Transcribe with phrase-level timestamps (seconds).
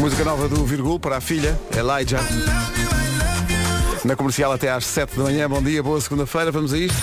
[0.00, 2.20] Música nova do Virgul para a filha, Elijah.
[4.02, 5.46] Na comercial até às 7 da manhã.
[5.46, 6.50] Bom dia, boa segunda-feira.
[6.50, 6.96] Vamos a isto.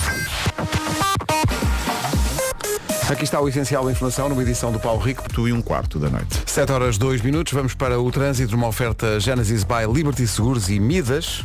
[3.08, 5.22] Aqui está o essencial da informação numa edição do Paulo Rico.
[5.32, 6.42] Tu e um quarto da noite.
[6.44, 7.52] 7 horas 2 minutos.
[7.52, 11.44] Vamos para o trânsito, uma oferta Genesis by Liberty Seguros e Midas.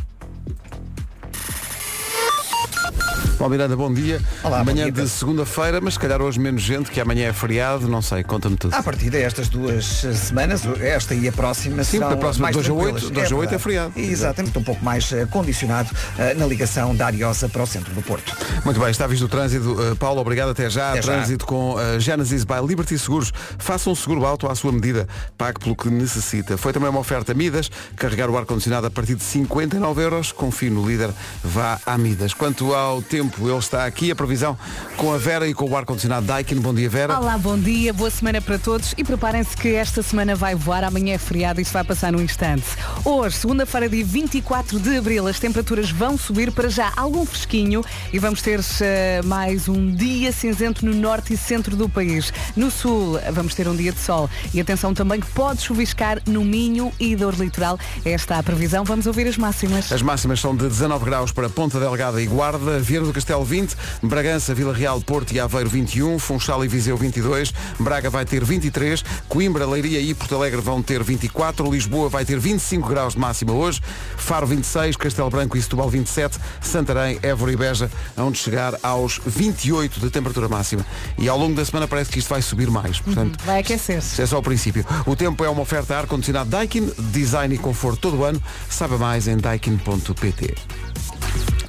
[3.36, 4.20] Paulo Miranda, bom dia.
[4.42, 7.32] Olá, bom Manhã dia, de segunda-feira, mas se calhar hoje menos gente, que amanhã é
[7.32, 8.74] feriado, não sei, conta-me tudo.
[8.74, 12.56] À partida, estas duas eh, semanas, esta e a próxima, Sim, serão a próxima, mais
[12.56, 13.02] dois a tranquilas.
[13.02, 13.62] oito, dois a oito é verdade.
[13.62, 14.12] feriado.
[14.12, 18.02] Exatamente, um pouco mais eh, condicionado eh, na ligação da Ariosa para o centro do
[18.02, 18.36] Porto.
[18.64, 19.72] Muito bem, está visto o trânsito.
[19.72, 20.90] Uh, Paulo, obrigado até já.
[20.92, 21.12] Até já.
[21.12, 23.32] trânsito com uh, Genesis by Liberty Seguros.
[23.58, 25.08] Faça um seguro alto à sua medida.
[25.36, 26.56] Pague pelo que necessita.
[26.56, 27.70] Foi também uma oferta Midas.
[27.96, 30.32] Carregar o ar-condicionado a partir de 59 euros.
[30.32, 31.10] Confie no líder.
[31.42, 32.32] Vá à Midas.
[32.32, 34.10] Quanto ao tempo, ele está aqui.
[34.10, 34.56] A previsão
[34.96, 36.56] com a Vera e com o ar-condicionado Daikin.
[36.56, 37.18] Bom dia, Vera.
[37.18, 41.14] Olá, bom dia, boa semana para todos e preparem-se que esta semana vai voar, amanhã
[41.14, 42.64] é feriado e isso vai passar num instante.
[43.04, 48.18] Hoje, segunda-feira, dia 24 de abril, as temperaturas vão subir para já algum fresquinho e
[48.18, 52.32] vamos ter eh, mais um dia cinzento no norte e centro do país.
[52.56, 56.44] No sul, vamos ter um dia de sol e atenção também que pode chuviscar no
[56.44, 57.78] Minho e dor litoral.
[58.04, 58.84] Esta é a previsão.
[58.84, 59.90] Vamos ouvir as máximas.
[59.90, 63.76] As máximas são de 19 graus para Ponta Delgada e Guarda, Vieira do Castelo 20,
[64.02, 69.04] Bragança, Vila Real, Porto e Aveiro 21, Funchal e Viseu 22, Braga vai ter 23,
[69.28, 73.52] Coimbra, Leiria e Porto Alegre vão ter 24, Lisboa vai ter 25 graus de máxima
[73.52, 73.80] hoje,
[74.16, 80.00] Faro 26, Castelo Branco e Setúbal 27, Santarém, Évora e Beja onde chegar aos 28
[80.00, 80.84] de temperatura máxima.
[81.16, 83.38] E ao longo da semana parece que isto vai subir mais, portanto...
[83.44, 84.10] Vai aquecer-se.
[84.10, 84.84] Isto é só o princípio.
[85.06, 88.42] O tempo é uma oferta ar-condicionado Daikin, design e conforto todo o ano.
[88.68, 90.54] Saiba mais em daikin.pt.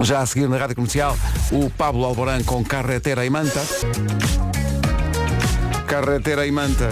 [0.01, 1.17] Já a seguir na Rádio Comercial,
[1.51, 3.61] o Pablo Alborán com Carretera e Manta.
[5.87, 6.91] Carretera e Manta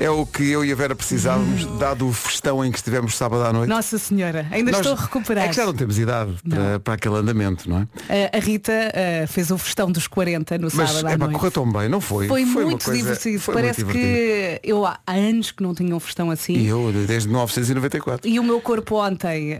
[0.00, 3.42] é o que eu e a Vera precisávamos, dado o festão em que estivemos sábado
[3.44, 3.68] à noite.
[3.68, 5.44] Nossa Senhora, ainda Nós- estou a recuperar.
[5.44, 7.82] É que já não temos idade para, para aquele andamento, não é?
[7.82, 11.34] Uh, a Rita uh, fez o festão dos 40 no Mas sábado à é noite.
[11.34, 12.26] correr tão bem, não foi?
[12.28, 13.40] Foi, uma muito coisa- divertido.
[13.40, 14.60] foi muito Parece divertido.
[14.60, 16.54] que eu há anos que não tinha um festão assim.
[16.54, 18.28] E eu, desde 1994.
[18.28, 19.58] E o meu corpo ontem uh,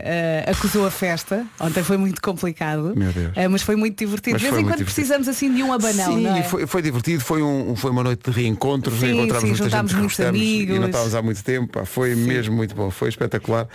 [0.51, 1.45] acusou a festa.
[1.59, 2.93] Ontem foi muito complicado.
[2.95, 3.27] Meu Deus.
[3.37, 4.33] Uh, mas foi muito divertido.
[4.33, 4.95] Mas de vez foi em muito quando divertido.
[4.95, 6.43] precisamos assim de um abanão, Sim, não é?
[6.43, 10.15] foi, foi divertido, foi, um, foi uma noite de reencontros, Sim, reencontramos sim, muita gente
[10.15, 10.75] que amigos.
[10.75, 13.67] e não estávamos há muito tempo, pá, foi mesmo muito bom, foi espetacular.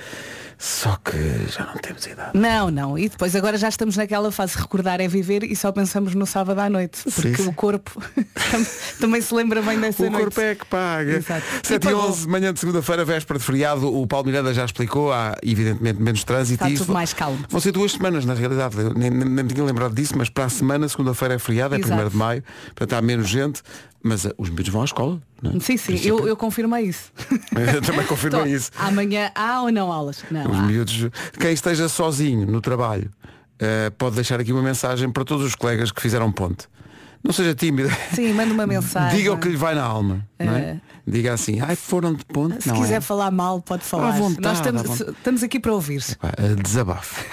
[0.58, 1.12] Só que
[1.52, 2.30] já não temos idade.
[2.38, 2.98] Não, não.
[2.98, 6.58] E depois agora já estamos naquela fase recordar é viver e só pensamos no sábado
[6.60, 7.02] à noite.
[7.04, 7.48] Porque sim.
[7.48, 7.90] o corpo
[8.50, 8.66] tam-
[9.00, 10.22] também se lembra bem dessa O noite.
[10.24, 11.12] corpo é que paga.
[11.18, 11.44] Exato.
[11.62, 12.08] 7 e E pagou.
[12.10, 16.24] 11, manhã de segunda-feira, véspera de feriado, o Paulo Miranda já explicou, há evidentemente menos
[16.24, 16.64] trânsito.
[16.64, 17.44] Está tudo mais calmo.
[17.50, 18.76] Vão ser duas semanas, na realidade.
[18.96, 22.02] Nem, nem, nem tinha lembrado disso, mas para a semana, segunda-feira é feriado, é Exato.
[22.02, 22.42] 1 de maio,
[22.74, 23.60] portanto há menos gente,
[24.02, 25.20] mas uh, os miúdos vão à escola.
[25.44, 25.60] É?
[25.60, 27.12] Sim, sim, eu, eu confirmei isso.
[27.74, 28.70] Eu também confirmei isso.
[28.78, 30.24] Amanhã há ou não aulas?
[30.30, 30.50] Não.
[30.50, 30.62] Os há.
[30.62, 31.08] miúdos,
[31.38, 33.10] quem esteja sozinho no trabalho,
[33.58, 36.66] eh, pode deixar aqui uma mensagem para todos os colegas que fizeram ponte.
[37.22, 37.90] Não seja tímido.
[38.14, 39.18] Sim, manda uma mensagem.
[39.18, 40.24] Diga o que lhe vai na alma.
[40.38, 40.44] é?
[40.46, 40.76] Eh.
[41.06, 42.62] Diga assim, ai foram de ponte.
[42.62, 43.00] Se não quiser é?
[43.00, 44.08] falar mal, pode falar.
[44.08, 46.02] À vontade, Nós estamos, estamos aqui para ouvir.
[46.22, 47.24] Eh, Desabafo.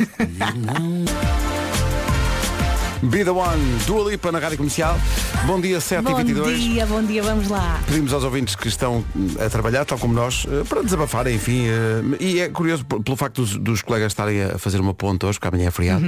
[3.11, 4.97] Be the One, Dua Lipa na Rádio Comercial.
[5.45, 7.81] Bom dia, 7 e Bom 22 dia, bom dia, vamos lá.
[7.85, 9.03] Pedimos aos ouvintes que estão
[9.45, 11.65] a trabalhar, tal como nós, eh, para desabafar, enfim.
[11.67, 15.37] eh, E é curioso pelo facto dos, dos colegas estarem a fazer uma ponta hoje,
[15.37, 16.05] porque amanhã é feriado.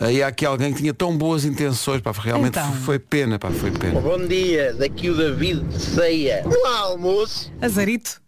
[0.00, 2.72] Eh, E há aqui alguém que tinha tão boas intenções, pá, realmente Então.
[2.74, 4.00] foi pena, pá, foi pena.
[4.00, 6.44] Bom dia, daqui o David de Ceia.
[6.44, 7.50] No almoço.
[7.60, 8.20] Azarito,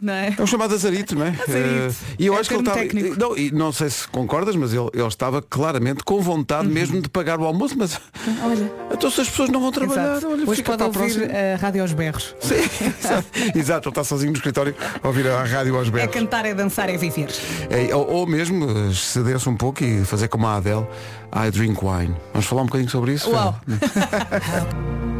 [0.00, 0.34] não é?
[0.38, 1.28] É um chamado Azarito, não é?
[1.48, 1.96] Azarito.
[2.10, 2.78] Eh, E eu É acho que ele estava.
[2.78, 3.18] técnico.
[3.18, 7.08] Não, e não sei se concordas, mas ele, ele estava claramente com vontade mesmo de
[7.08, 8.00] pagar o almoço, mas
[8.42, 10.28] Olha, então se as pessoas não vão trabalhar, exato.
[10.28, 11.26] olha, Hoje fica pode a ouvir próxima.
[11.26, 12.34] a rádio aos berros.
[12.40, 12.54] Sim,
[13.58, 13.88] exato.
[13.88, 16.14] ele está sozinho no escritório a ouvir a rádio aos É berros.
[16.14, 17.28] cantar, é dançar, é viver.
[17.70, 20.86] É, ou, ou mesmo eh, ceder-se um pouco e fazer como a Adele,
[21.34, 22.14] I drink wine.
[22.32, 23.30] Vamos falar um bocadinho sobre isso?
[23.30, 23.58] Uau.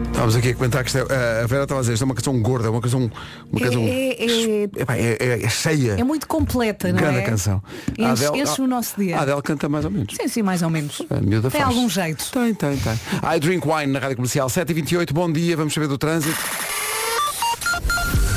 [0.06, 2.14] Estávamos aqui a comentar que isto é, a Vera estava a dizer, isto é uma
[2.14, 3.10] canção gorda, é uma canção.
[3.50, 5.96] Uma É- canção é- é- é, é- é cheia.
[5.98, 7.22] É muito completa, não Grande é?
[7.22, 7.60] canção.
[7.98, 9.18] Enche, Adele- enche o nosso dia.
[9.18, 10.14] A Adele canta mais ou menos.
[10.14, 10.98] Sim, sim, mais ou menos.
[10.98, 11.64] Tem faz.
[11.64, 12.24] algum jeito.
[12.30, 12.92] Tem, tem, tem.
[13.36, 16.38] I Drink Wine na Rádio Comercial 7h28, bom dia, vamos saber do trânsito.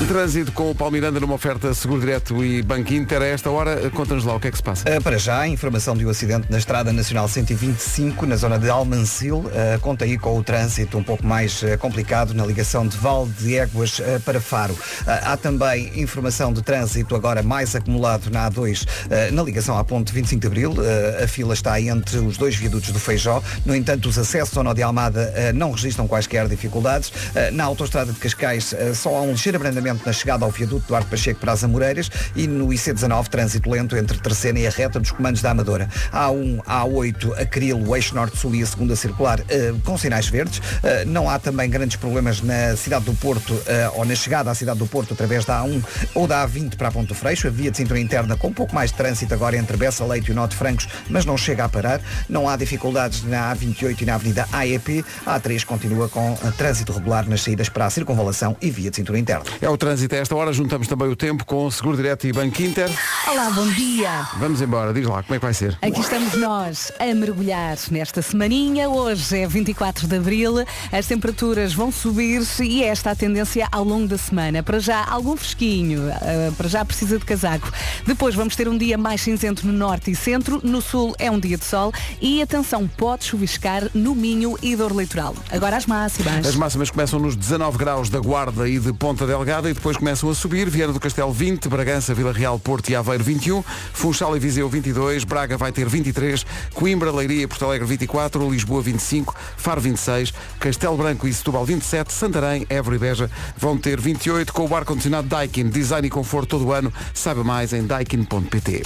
[0.05, 3.19] Trânsito com o Paulo Miranda numa oferta Seguro Direto e Banco Inter.
[3.19, 4.88] A esta hora, conta-nos lá o que é que se passa.
[4.88, 9.39] Uh, para já, informação de um acidente na Estrada Nacional 125, na zona de Almancil.
[9.39, 13.27] Uh, conta aí com o trânsito um pouco mais uh, complicado na ligação de Val
[13.39, 14.77] de Éguas para Faro.
[15.07, 20.13] Há também informação de trânsito agora mais acumulado na A2, uh, na ligação à ponte
[20.13, 20.75] 25 de Abril.
[21.23, 23.41] A fila está entre os dois viadutos do Feijó.
[23.65, 27.11] No entanto, os acessos ao Nó de Almada não registram quaisquer dificuldades.
[27.51, 31.39] Na autoestrada de Cascais só há um ligeiro abrandamento na chegada ao viaduto Duarte Pacheco
[31.39, 35.41] para as Amoreiras e no IC19 trânsito lento entre Terceira e a reta dos comandos
[35.41, 35.89] da Amadora.
[36.11, 40.61] A1, A8, Acril, o eixo norte-sul e a segunda circular eh, com sinais verdes.
[40.83, 44.55] Eh, não há também grandes problemas na cidade do Porto eh, ou na chegada à
[44.55, 47.47] cidade do Porto através da A1 ou da A20 para a Ponto Freixo.
[47.47, 50.29] A via de cintura interna com um pouco mais de trânsito agora entre Bessa Leite
[50.29, 52.01] e o Norte Francos, mas não chega a parar.
[52.29, 55.05] Não há dificuldades na A28 e na Avenida AEP.
[55.25, 59.19] A A3 continua com trânsito regular nas saídas para a circunvalação e via de cintura
[59.19, 59.45] interna.
[59.61, 62.33] É o trânsito a esta hora, juntamos também o tempo com o Seguro Direto e
[62.33, 62.89] Banco Inter.
[63.27, 64.27] Olá, bom dia.
[64.39, 65.77] Vamos embora, diz lá, como é que vai ser?
[65.83, 68.89] Aqui estamos nós a mergulhar nesta semaninha.
[68.89, 70.65] Hoje é 24 de Abril.
[70.91, 74.63] As temperaturas vão subir e é esta a tendência ao longo da semana.
[74.63, 76.07] Para já, algum fresquinho.
[76.07, 77.71] Uh, para já precisa de casaco.
[78.03, 80.59] Depois vamos ter um dia mais cinzento no norte e centro.
[80.63, 81.94] No sul é um dia de sol.
[82.19, 85.35] E atenção, pode chuviscar no Minho e dor litoral.
[85.51, 86.47] Agora as máximas.
[86.47, 90.29] As máximas começam nos 19 graus da Guarda e de Ponta Delgada e depois começam
[90.29, 90.69] a subir.
[90.69, 95.23] Viana do Castelo 20, Bragança, Vila Real, Porto e Aveiro 21, Funchal e Viseu 22,
[95.23, 101.27] Braga vai ter 23, Coimbra, Leiria Porto Alegre 24, Lisboa 25, Faro 26, Castelo Branco
[101.27, 106.07] e Setúbal 27, Santarém, Évora e Beja vão ter 28 com o ar-condicionado Daikin, design
[106.07, 106.91] e conforto todo o ano.
[107.13, 108.83] Saiba mais em daikin.pt.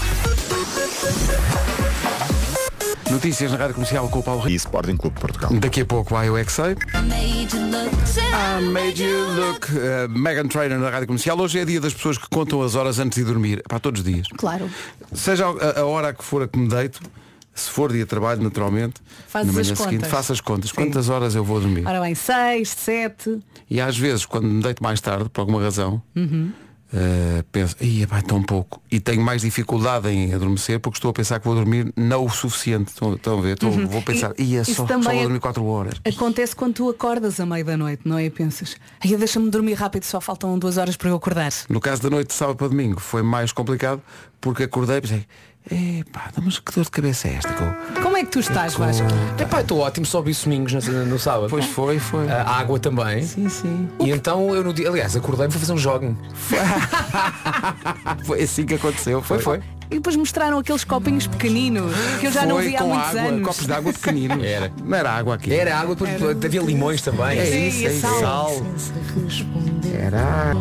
[3.12, 4.58] Notícias na Rádio Comercial com o Paulo e Rico.
[4.58, 5.52] Sporting Clube de Portugal.
[5.60, 6.72] Daqui a pouco vai o XA.
[6.72, 9.68] I made you look.
[9.72, 11.38] Uh, Megan Trainer na Rádio Comercial.
[11.40, 13.62] Hoje é dia das pessoas que contam as horas antes de dormir.
[13.68, 14.28] Para todos os dias.
[14.38, 14.70] Claro.
[15.14, 17.02] Seja a, a hora que for a que me deito,
[17.54, 20.10] se for dia de trabalho, naturalmente, Fazes na as manhã seguinte, contas.
[20.12, 20.70] faço as contas.
[20.70, 20.76] Sim.
[20.76, 21.86] Quantas horas eu vou dormir?
[21.86, 23.40] Ora bem, 6, 7.
[23.70, 26.52] E às vezes, quando me deito mais tarde, por alguma razão, Uhum.
[26.94, 28.82] Eh, penso, ia vai tão pouco.
[28.92, 32.30] E tenho mais dificuldade em adormecer porque estou a pensar que vou dormir não o
[32.30, 32.90] suficiente.
[32.90, 33.54] Estão, estão a ver?
[33.54, 34.36] Estou- Vou pensar, Uhum.
[34.40, 35.94] E- ia isso só, só vou é- dormir 4 horas.
[36.06, 38.26] Acontece quando tu acordas à meia da noite, não é?
[38.26, 41.52] E pensas, ai, deixa-me dormir rápido, só faltam duas horas para eu acordar.
[41.70, 44.02] No caso da noite de sábado para domingo foi mais complicado
[44.40, 45.26] porque acordei e pensei,
[45.70, 47.50] epá, mas que dor de cabeça é esta?
[47.50, 49.08] eu-" Como é que tu estás, Vasco?
[49.40, 51.48] Epá, estou ótimo, só vi domingos no, no sábado.
[51.50, 52.30] Pois foi, foi.
[52.30, 53.24] A água também.
[53.24, 53.90] Sim, sim.
[54.00, 54.90] E então eu no dia.
[54.90, 56.18] Aliás, acordei e fui fazer um jogging.
[58.26, 59.22] Foi assim que aconteceu.
[59.22, 59.62] Foi, foi.
[59.90, 63.10] E depois mostraram aqueles copinhos pequeninos que eu já não Foi vi há com muitos
[63.10, 63.48] água, anos.
[63.48, 64.44] copos de água pequeninos.
[64.44, 64.72] Era.
[64.84, 65.54] Não era água aqui.
[65.54, 67.38] Era água, depois havia limões também.
[67.38, 68.20] É Sim, isso, é isso.
[68.22, 68.52] sal.
[69.94, 70.54] Era.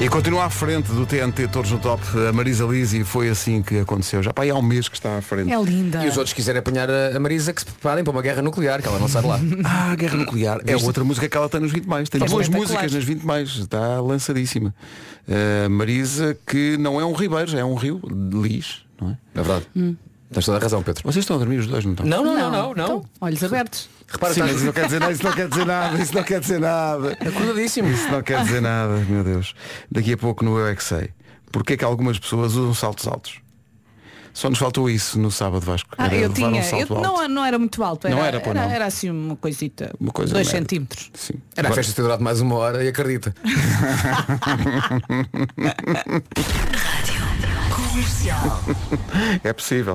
[0.00, 2.02] E continua à frente do TNT Todos no Top.
[2.26, 4.22] A Marisa Lisi foi assim que aconteceu.
[4.22, 5.52] Já para aí há um mês que está à frente.
[5.52, 6.02] É linda.
[6.02, 8.88] E os outros quiserem apanhar a Marisa que se preparem para uma guerra nuclear, que
[8.88, 9.38] ela não sai de lá.
[9.62, 10.60] Ah, Guerra Nuclear.
[10.66, 12.08] É outra música que ela tem nos 20 mais.
[12.08, 12.60] Tem É duas espetacular.
[12.82, 13.48] músicas nas 20 mais.
[13.50, 14.74] Está lançadíssima.
[15.28, 19.18] Uh, Marisa, que não é um ribeiro, é um rio de lis, não é?
[19.34, 19.66] É verdade.
[19.76, 19.96] Hum.
[20.32, 21.02] Tens toda a razão, Pedro.
[21.04, 22.06] Vocês estão a dormir os dois, não estão?
[22.06, 22.84] Não, não, não, não, não.
[22.84, 23.88] Então, olhos abertos.
[24.06, 26.22] Repara, Sim, mas isso não quer dizer nada, isso não quer dizer nada, isso não
[26.22, 27.12] quer dizer nada.
[27.12, 27.88] acordadíssimo.
[27.88, 29.54] Isso não quer dizer nada, meu Deus.
[29.90, 31.10] Daqui a pouco no Eu é que sei.
[31.52, 33.40] Porquê que algumas pessoas usam saltos altos?
[34.32, 35.90] Só nos faltou isso no sábado, Vasco.
[35.98, 36.46] Ah, Era eu tinha.
[36.48, 38.06] um eu, não, não era muito alto.
[38.06, 38.70] Era, Não era, pô, era, não.
[38.70, 39.92] era assim uma coisita.
[39.98, 40.60] Uma coisa dois média.
[40.60, 41.10] centímetros.
[41.14, 41.34] Sim.
[41.56, 43.34] Era a Agora- festa ter durado mais uma hora e acredita.
[49.42, 49.94] É possível.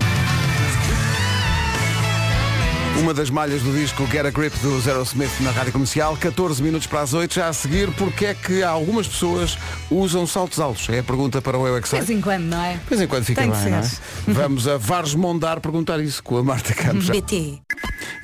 [3.00, 6.64] Uma das malhas do disco Get a Grip do Zero Smith na rádio comercial, 14
[6.64, 9.58] minutos para as 8, já a seguir, porque é que algumas pessoas
[9.92, 10.88] usam saltos altos?
[10.90, 12.74] É a pergunta para o Eu é De vez em quando, não é?
[12.74, 13.92] De vez em quando fica Tem bem, não é?
[14.28, 17.10] Vamos a Vares Mondar perguntar isso com a Marta Campos.
[17.10, 17.62] BT.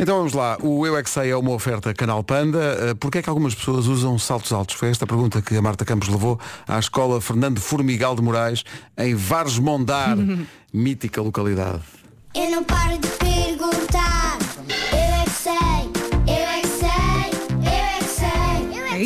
[0.01, 2.57] Então vamos lá, o Eu é que Sei é uma oferta Canal Panda.
[2.57, 4.73] Uh, Porquê é que algumas pessoas usam saltos altos?
[4.73, 8.63] Foi esta a pergunta que a Marta Campos levou à escola Fernando Formigal de Moraes
[8.97, 10.17] em Vares Mondar,
[10.73, 11.83] mítica localidade.
[12.33, 14.10] Eu não paro de perguntar.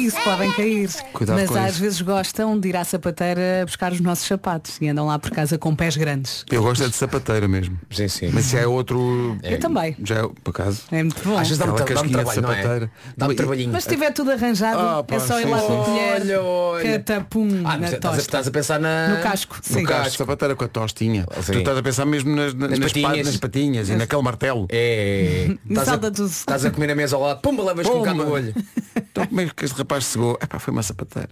[0.06, 0.90] Isso, podem é cair.
[1.14, 1.82] Cuidado Mas com às isso.
[1.82, 5.58] vezes gostam de ir à sapateira buscar os nossos sapatos e andam lá por casa
[5.58, 6.46] com pés grandes.
[6.52, 7.80] Eu gosto é de sapateira mesmo.
[7.92, 8.30] Sim, sim.
[8.34, 9.38] Mas se é outro.
[9.44, 9.96] Eu também.
[10.04, 10.84] Já é, por acaso.
[10.92, 11.38] É muito bom.
[11.38, 12.90] Às vezes dá-me tra- de trabalho, não é?
[13.18, 13.72] Dá-me E- trabalhinho.
[13.72, 16.42] Mas se tiver tudo arranjado, Ah, pá, é só ir lá com a colher, Olha,
[16.42, 16.92] olha.
[17.00, 18.22] catapum Ah, na mas estás, a, tosta.
[18.22, 19.08] estás a pensar na...
[19.10, 19.82] No casco, sim.
[19.82, 21.26] No caso, sapateira com a tostinha.
[21.42, 21.52] Sim.
[21.54, 23.12] Tu estás a pensar mesmo nas, nas, nas patinhas.
[23.18, 24.68] pa- nas patinhas e naquele martelo.
[24.70, 25.56] É.
[25.70, 28.32] Estás a, estás a comer na mesa ao lado, pumba, levas com um bocado no
[28.32, 28.54] olho.
[28.96, 30.38] Então como é que este rapaz chegou?
[30.42, 31.30] Epá, foi uma sapateira.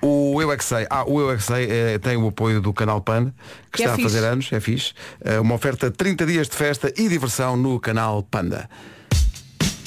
[0.00, 2.60] O Eu é que sei, ah, o Eu é que sei eh, tem o apoio
[2.60, 3.32] do canal Pan,
[3.70, 4.08] que, Que é está a fixe.
[4.08, 4.92] fazer anos, é fixe.
[5.24, 8.68] Eh, uma oferta de 30 dias de festa e diversão no canal Panda.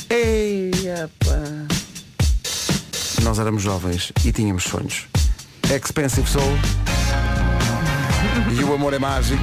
[0.09, 0.71] Ei.
[3.23, 5.07] Nós éramos jovens e tínhamos sonhos.
[5.73, 6.57] Expensive Soul.
[8.57, 9.41] E o amor é mágico.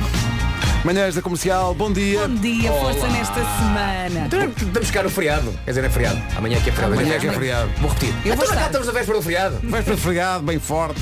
[0.84, 2.26] Manhãs da Comercial, bom dia.
[2.26, 3.08] Bom dia, força Olá.
[3.10, 4.26] nesta semana.
[4.26, 5.52] Então, Vamos buscar o feriado.
[5.64, 6.20] Quer dizer, é feriado.
[6.36, 6.92] Amanhã é que é feriado.
[6.94, 7.70] Amanhã é que é feriado.
[7.80, 8.08] Vou repetir.
[8.24, 8.66] Eu então vou já cá estar.
[8.66, 9.60] estamos a véspera do feriado.
[9.62, 11.00] Vais para fregado, bem forte.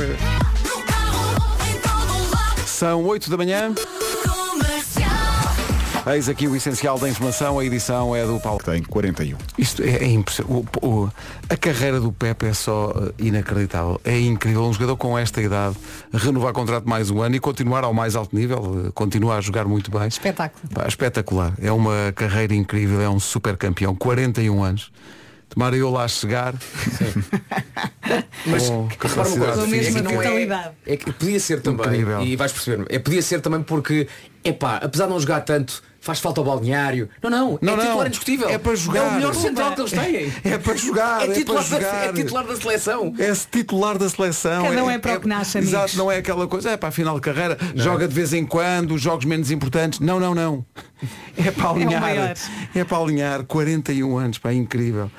[2.67, 3.73] São 8 da manhã.
[6.07, 7.59] Eis aqui o essencial da informação.
[7.59, 8.61] A edição é do Paulo.
[8.65, 9.37] Tem 41.
[9.59, 10.67] Isto é, é impressionante.
[10.83, 11.11] O- o-
[11.49, 14.01] a carreira do Pepe é só eh, inacreditável.
[14.05, 14.65] É incrível.
[14.65, 15.77] Um jogador com esta idade
[16.13, 18.87] renovar contrato mais um ano e continuar ao mais alto nível.
[18.87, 20.09] eh, Continua a jogar muito bem.
[20.09, 20.69] Espetáculo.
[20.73, 21.53] Pá, espetacular.
[21.61, 23.01] É uma carreira incrível.
[23.01, 23.95] É um super campeão.
[23.95, 24.91] 41 anos.
[25.51, 26.55] Tomara eu lá chegar.
[28.47, 29.99] Mas Com repara uma capacidade coisa, física.
[29.99, 32.23] é que não é, é que podia ser também, Incrível.
[32.23, 34.09] e vais perceber, é, podia ser também porque,
[34.45, 37.09] epá, apesar de não jogar tanto, faz falta ao balneário.
[37.23, 37.85] Não, não, Não, é não.
[37.85, 38.49] titular indiscutível.
[38.49, 39.01] É para jogar.
[39.01, 40.33] É o melhor central que eles têm.
[40.53, 41.23] É para jogar.
[41.23, 42.05] É É, titular, para da, jogar.
[42.09, 43.15] é titular da seleção.
[43.19, 44.63] É titular da seleção.
[44.65, 45.75] Cada um é para o que nasce, amigos.
[45.75, 48.47] Exato, não é aquela coisa, é para a final de carreira, joga de vez em
[48.47, 50.01] quando, jogos menos importantes.
[50.01, 50.65] Não, não, não.
[51.37, 52.35] É para alinhar.
[52.75, 55.11] É, para alinhar 41 anos, pá, incrível.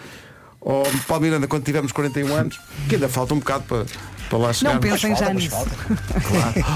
[0.60, 3.86] Oh, Paulo Miranda, quando tivermos 41 anos, que ainda falta um bocado para,
[4.32, 4.74] para lá chegar.
[4.76, 5.50] Não pensem já nisso.
[5.50, 5.72] falta.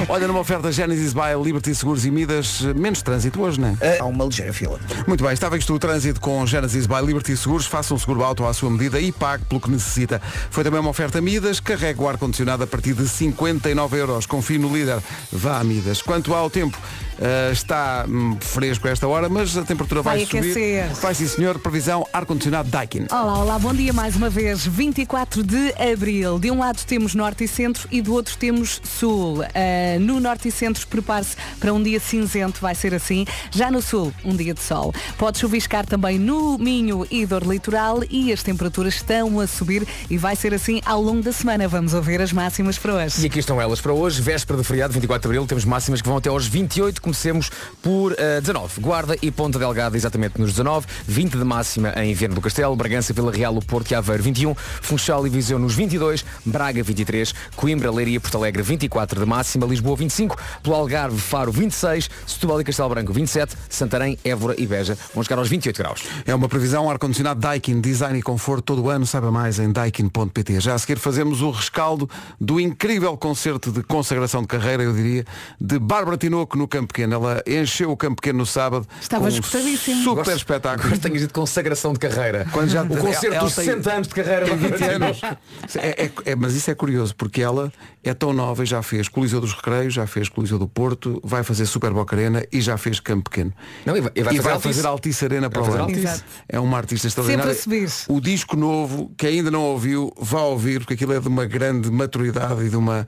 [0.10, 3.98] Olha, numa oferta Genesis by Liberty Seguros e Midas, menos trânsito hoje, não é?
[3.98, 4.78] Há uma ligeira fila.
[5.08, 7.66] Muito bem, está visto o trânsito com Genesis by Liberty Seguros.
[7.66, 10.22] Faça um seguro auto à sua medida e pague pelo que necessita.
[10.52, 11.62] Foi também uma oferta Midas.
[11.62, 14.26] Carregue o ar-condicionado a partir de 59 euros.
[14.26, 15.00] Confie no líder.
[15.32, 16.02] Vá a Midas.
[16.02, 16.78] Quanto ao tempo,
[17.22, 20.40] eh, está hum, fresco a esta hora, mas a temperatura vai, Vai subir.
[20.52, 20.94] aquecer.
[21.02, 21.58] Vai sim, senhor.
[21.60, 23.06] Previsão ar-condicionado Daikin.
[23.10, 24.66] Olá, olá, bom dia mais uma vez.
[24.66, 26.38] 24 de abril.
[26.38, 29.42] De um lado temos norte e centro e do outro temos sul.
[29.44, 33.26] Ah, no norte e centro, prepare-se para um dia cinzento, vai ser assim.
[33.52, 34.94] Já no sul, um dia de sol.
[35.18, 40.18] Pode chuviscar também no Minho e dor litoral e as temperaturas estão a subir e
[40.18, 41.68] vai ser assim ao longo da semana.
[41.68, 43.26] Vamos ouvir as máximas para E hoje.
[43.28, 46.18] aqui estão elas para hoje, véspera de feriado, 24 de Abril, temos máximas que vão
[46.18, 47.50] até aos 28, comecemos
[47.82, 52.36] por eh, 19, Guarda e Ponta Delgada exatamente nos 19, 20 de máxima em Viana
[52.36, 56.26] do Castelo, Bragança, Vila Real, o Porto e Aveiro 21, Funchal e Viseu nos 22,
[56.46, 62.10] Braga 23, Coimbra, Leiria, Porto Alegre 24 de máxima, Lisboa 25, pelo Algarve, Faro 26,
[62.28, 66.02] Setúbal e Castelo Branco 27, Santarém, Évora e Beja vão chegar aos 28 graus.
[66.26, 70.60] É uma previsão ar-condicionado Daikin, design e conforto todo o ano, saiba mais em daikin.pt.
[70.60, 75.26] Já a seguir fazemos o rescaldo do incrível concerto de consagração de carreira, eu diria,
[75.60, 77.14] de Bárbara Tinoco no Campo Pequeno.
[77.16, 78.88] Ela encheu o Campo Pequeno no sábado.
[79.02, 80.04] Estava com esgotadíssimo.
[80.04, 80.90] Super Gosto- espetáculo.
[80.90, 82.46] Gosto tenhas dito consagração de carreira.
[82.52, 84.46] Quando já- o concerto ela dos tem- 60 anos de carreira.
[84.46, 85.22] Tem 20 anos.
[85.78, 89.08] É, é- é- mas isso é curioso, porque ela é tão nova e já fez
[89.08, 92.78] Coliseu dos Recreios, já fez Coliseu do Porto, vai fazer Super Boca Arena e já
[92.78, 93.52] fez Campo Pequeno.
[93.86, 94.86] Não, e vai- e vai fazer Altice.
[94.86, 95.80] Altice Arena para o fazer.
[95.80, 96.24] Altice.
[96.48, 97.54] É uma artista extraordinária.
[97.56, 98.14] Sempre a subir.
[98.16, 101.90] O disco novo, que ainda não ouviu, vá ouvir, porque aquilo é de uma grande
[101.92, 103.08] maturidade e de uma.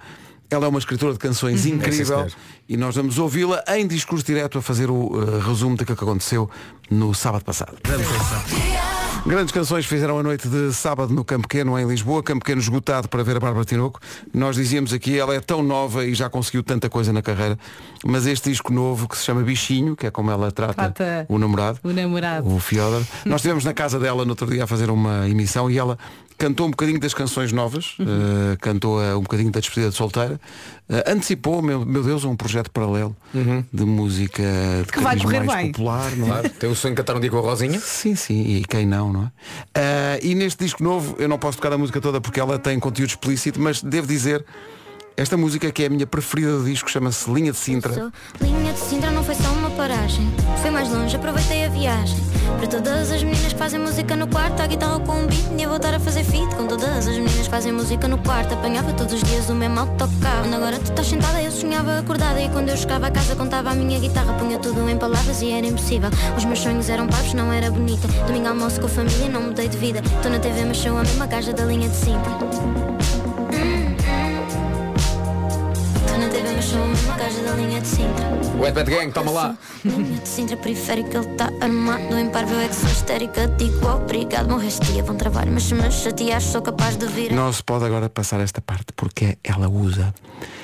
[0.49, 1.71] Ela é uma escritora de canções Uhum.
[1.73, 2.31] É, incrível senhor.
[2.69, 6.49] e nós vamos ouvi-la em discurso direto a fazer o uh, resumo daquilo que aconteceu
[6.89, 7.77] no sábado passado.
[9.27, 12.23] Grandes canções fizeram a noite de sábado no Campo Pequeno, em Lisboa.
[12.23, 13.99] Campo Pequeno esgotado para ver a Bárbara Tinoco.
[14.33, 17.59] Nós dizíamos aqui, ela é tão nova e já conseguiu tanta coisa na carreira.
[18.05, 21.37] Mas este disco novo, que se chama Bichinho, que é como ela trata, Trata o
[21.37, 22.47] namorado, o namorado.
[22.47, 23.03] o Fiodor.
[23.25, 25.97] Nós estivemos na casa dela no outro dia a fazer uma emissão e ela
[26.37, 28.05] cantou um bocadinho das canções novas, Uhum.
[28.53, 30.39] eh, cantou eh, um bocadinho da despedida de solteira,
[30.89, 33.15] eh, antecipou, meu, meu Deus, um projeto paralelo
[33.73, 34.43] de música
[34.85, 35.71] de Que vai correr mais bem.
[35.71, 36.11] popular.
[36.15, 36.29] Não é?
[36.29, 37.79] Claro, tem o sonho de cantar um dia com a Rosinha.
[37.79, 39.31] Sim, sim, e quem não, não é?
[39.75, 42.79] Ah, e neste disco novo, eu não posso tocar a música toda porque ela tem
[42.79, 44.45] conteúdo explícito, mas devo dizer,
[45.15, 48.11] esta música que é a minha preferida do disco, chama-se Linha de Sintra.
[48.39, 49.49] Linha de Sintra não foi só
[49.87, 50.27] uma paragem.
[50.61, 52.17] Fui mais longe, aproveitei a viagem.
[52.57, 55.67] Para todas as meninas que fazem música no quarto, a guitarra com um beat, ia
[55.67, 56.55] voltar a fazer feat.
[56.55, 59.79] Com todas as meninas que fazem música no quarto, apanhava todos os dias o mesmo
[59.79, 60.53] autocarro.
[60.53, 62.41] Agora tu estás sentada, eu sonhava acordada.
[62.41, 65.51] E quando eu chegava a casa, contava a minha guitarra, punha tudo em palavras e
[65.51, 66.09] era impossível.
[66.35, 68.07] Os meus sonhos eram parvos, não era bonita.
[68.25, 69.99] Domingo almoço com a família, não mudei de vida.
[69.99, 72.86] Estou na TV, mas sou a mesma gaja da linha de Sintra.
[76.71, 78.27] Da linha de Sintra.
[78.59, 79.57] O Ed Bad Gang, toma lá.
[79.85, 83.47] Linha de Sintra periférica, ele tá armado em parvo, eu é que sou histérica.
[83.57, 87.31] Digo obrigado, morreste dia, bom trabalho, mas se me chateares, sou capaz de vir.
[87.31, 90.13] Não se pode agora passar esta parte porque ela usa.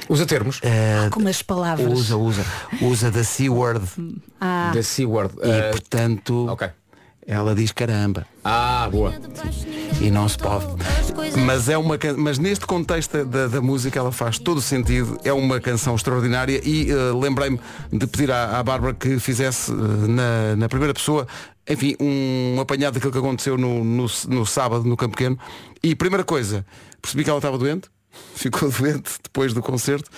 [0.09, 0.59] Usa termos.
[0.61, 1.89] eh, Com as palavras.
[1.89, 2.45] usa, usa.
[2.81, 3.85] Usa da C-word.
[4.41, 5.33] Ah, Da C-word.
[5.41, 6.67] E portanto ok.
[7.25, 8.27] ela diz caramba.
[8.43, 9.13] Ah, boa.
[10.03, 10.65] E não se pode.
[11.45, 15.31] Mas, é uma, mas neste contexto da, da música ela faz todo o sentido, é
[15.31, 17.57] uma canção extraordinária e eh, lembrei-me
[17.89, 21.25] de pedir à, à Bárbara que fizesse eh, na, na primeira pessoa,
[21.69, 25.39] enfim, um apanhado daquilo que aconteceu no, no, no sábado no Campo Pequeno.
[25.81, 26.65] E primeira coisa,
[27.01, 27.89] percebi que ela estava doente,
[28.35, 30.09] ficou doente depois do concerto,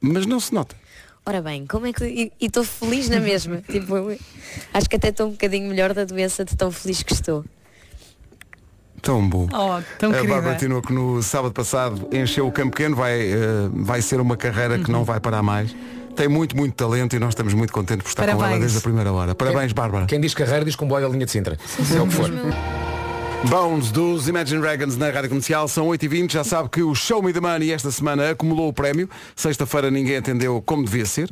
[0.00, 0.74] mas não se nota.
[1.24, 2.04] ora bem, como é que.
[2.04, 3.62] E estou feliz na mesma.
[3.70, 3.94] tipo,
[4.74, 7.44] acho que até estou um bocadinho melhor da doença de tão feliz que estou.
[9.02, 9.46] Tão bom.
[9.52, 10.34] Oh, tão a querida.
[10.34, 13.36] Bárbara Tinoco no sábado passado encheu o campo pequeno, vai, eh,
[13.72, 14.98] vai ser uma carreira que Uhum.
[14.98, 15.74] não vai parar mais.
[16.16, 18.60] Tem muito, muito talento e nós estamos muito contentes por estar com ela Parabéns.
[18.62, 19.34] desde a primeira hora.
[19.36, 20.06] Parabéns, Bárbara.
[20.06, 21.56] Quem diz carreira diz comboio da linha de Sintra.
[21.96, 22.28] É o que for.
[23.44, 27.32] Bones dos Imagine Dragons na Rádio Comercial são 8h20, já sabe que o Show Me
[27.32, 29.08] the Money esta semana acumulou o prémio.
[29.34, 31.28] Sexta-feira ninguém atendeu como devia ser.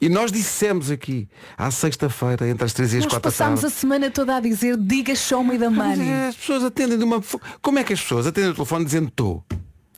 [0.00, 3.60] E nós dissemos aqui, à sexta-feira, entre as 3 e as Nós 4 da passámos
[3.60, 3.74] tarde.
[3.74, 6.12] a semana toda a dizer diga show me the money.
[6.28, 7.22] As pessoas atendem de uma.
[7.62, 9.42] Como é que as pessoas atendem o telefone dizendo estou?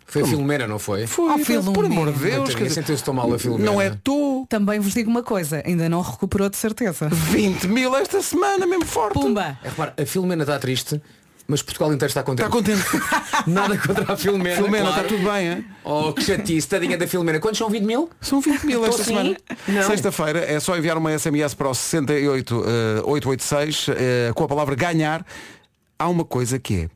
[0.09, 1.05] Foi a Filomena, não foi?
[1.09, 2.55] Foi, Oh, por amor de Deus.
[2.55, 3.69] Quer dizer, sentiu-se tão mal a Filomena.
[3.69, 4.47] Não é tu.
[4.49, 7.09] Também vos digo uma coisa, ainda não recuperou de certeza.
[7.09, 9.15] 20 mil esta semana, mesmo forte.
[9.15, 9.59] Pumba!
[9.65, 11.03] É, repara, a Filomena está triste,
[11.49, 12.47] mas Portugal inteiro está contente.
[12.47, 12.85] Está contente.
[13.47, 14.57] Nada contra a Filomena.
[14.57, 15.03] Filomena, claro.
[15.03, 15.65] está tudo bem, hein?
[15.85, 17.39] Oh, que chatice, tadinha da Filomena.
[17.39, 18.11] Quantos são 20 mil?
[18.21, 19.37] São 20 mil esta Estou semana.
[19.87, 25.25] Sexta-feira é só enviar uma SMS para o 68886 eh, com a palavra ganhar.
[25.99, 26.89] Há uma coisa que é.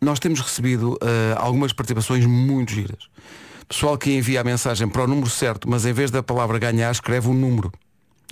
[0.00, 3.08] Nós temos recebido eh, algumas participações muito giras.
[3.68, 6.90] Pessoal que envia a mensagem para o número certo, mas em vez da palavra ganhar,
[6.90, 7.70] escreve um número.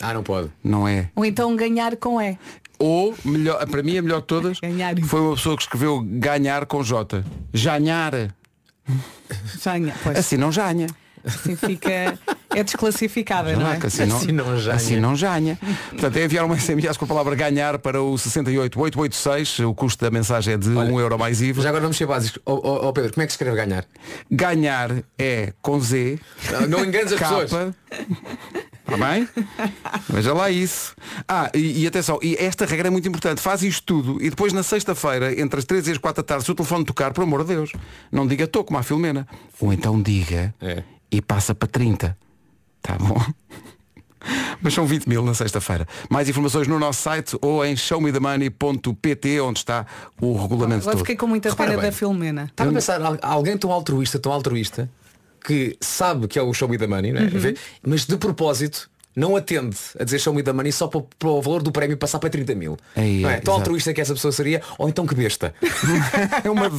[0.00, 0.50] Ah, não pode.
[0.62, 1.10] Não é?
[1.14, 2.38] Ou então ganhar com E.
[2.78, 4.94] Ou, melhor, para mim a melhor de todas, Ganhar.
[5.02, 7.24] foi uma pessoa que escreveu ganhar com J.
[7.54, 8.12] Janhar.
[9.62, 9.94] Janha.
[10.02, 10.86] Pois, Assim não janha.
[11.26, 12.18] Assim fica.
[12.54, 13.76] É desclassificada, não é?
[13.78, 14.76] que assim não, Assim não janha.
[14.76, 15.58] assim não janha.
[15.90, 19.58] Portanto, é enviar uma SMS com a palavra ganhar para o 68886.
[19.60, 21.60] O custo da mensagem é de Olha, 1 euro mais IVA.
[21.62, 22.40] Já agora vamos ser básicos.
[22.46, 23.84] Oh, oh, oh, Pedro, como é que se escreve ganhar?
[24.30, 26.18] Ganhar é com Z,
[26.52, 27.50] Não, não enganes as pessoas.
[27.52, 29.28] Está bem?
[30.08, 30.94] Veja lá isso.
[31.28, 33.40] Ah, e, e atenção, e esta regra é muito importante.
[33.40, 36.44] Faz isto tudo e depois na sexta-feira, entre as 3 e as 4 da tarde,
[36.44, 37.72] se o telefone tocar, por amor de Deus,
[38.12, 39.26] não diga estou como a Filomena.
[39.60, 40.82] Ou então diga É.
[41.10, 42.16] e passa para 30.
[42.82, 43.20] Tá bom?
[44.60, 45.86] Mas são 20 mil na sexta-feira.
[46.10, 49.86] Mais informações no nosso site ou em showmethemoney.pt onde está
[50.20, 50.98] o regulamento Agora todo.
[51.04, 51.90] fiquei com muita Repara pena bem.
[51.90, 52.44] da Filomena.
[52.50, 54.90] Estava a pensar, al- alguém tão altruísta, tão altruísta,
[55.44, 57.24] que sabe que é o show me the money, não é?
[57.24, 57.54] Uhum.
[57.86, 61.40] mas de propósito não atende a dizer show me the money só para, para o
[61.40, 62.76] valor do prémio passar para 30 mil.
[62.94, 63.34] Aí, não é?
[63.36, 65.54] é, Tão altruísta que essa pessoa seria, ou então que besta.
[66.44, 66.70] É uma.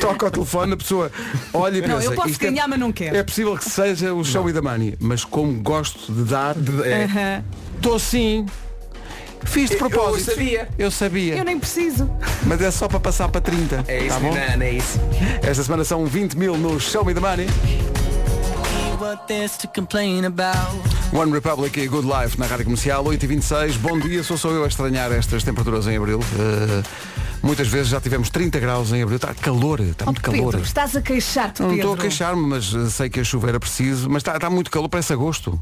[0.00, 1.10] Toca o telefone, a pessoa
[1.52, 2.06] olha e Não, pensa.
[2.06, 4.52] eu posso "Isto é- ganhar, mas não quero." É possível que seja o show e
[4.52, 7.04] da money, mas como gosto de dar, É.
[7.04, 7.44] Aham.
[7.76, 8.46] estou sim.
[9.44, 10.30] Fiz de propósito.
[10.30, 10.68] Eu sabia.
[10.78, 11.36] Eu sabia.
[11.36, 12.10] Eu nem preciso.
[12.44, 13.84] Mas é só para passar para 30.
[13.86, 14.34] É isso, tá bom?
[14.36, 14.98] É isso.
[15.42, 17.46] Esta semana são 20 mil no Show Me the Money.
[21.12, 23.76] One Republic e Good Life na Rádio Comercial, 8h26.
[23.76, 26.18] Bom dia, sou só eu a estranhar estas temperaturas em Abril.
[26.18, 26.82] Uh,
[27.46, 29.16] muitas vezes já tivemos 30 graus em Abril.
[29.16, 30.62] Está calor, está muito Oh, Pedro, calor.
[30.64, 34.08] estás a queixar-te, Não estou a queixar-me, mas uh, sei que a chuva era preciso.
[34.10, 35.58] Mas está, está muito calor, parece agosto.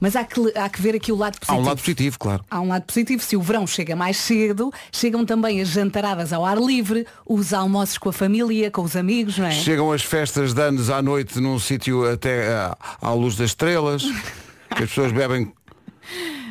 [0.00, 1.58] Mas há que, há que ver aqui o lado Há positivo.
[1.58, 2.44] um lado positivo, claro.
[2.50, 6.44] Há um lado positivo, se o verão chega mais cedo, chegam também as jantaradas ao
[6.44, 9.50] ar livre, os almoços com a família, com os amigos, não é?
[9.52, 14.02] Chegam as festas de anos à noite num sítio até uh, à luz das estrelas,
[14.76, 15.52] que as pessoas bebem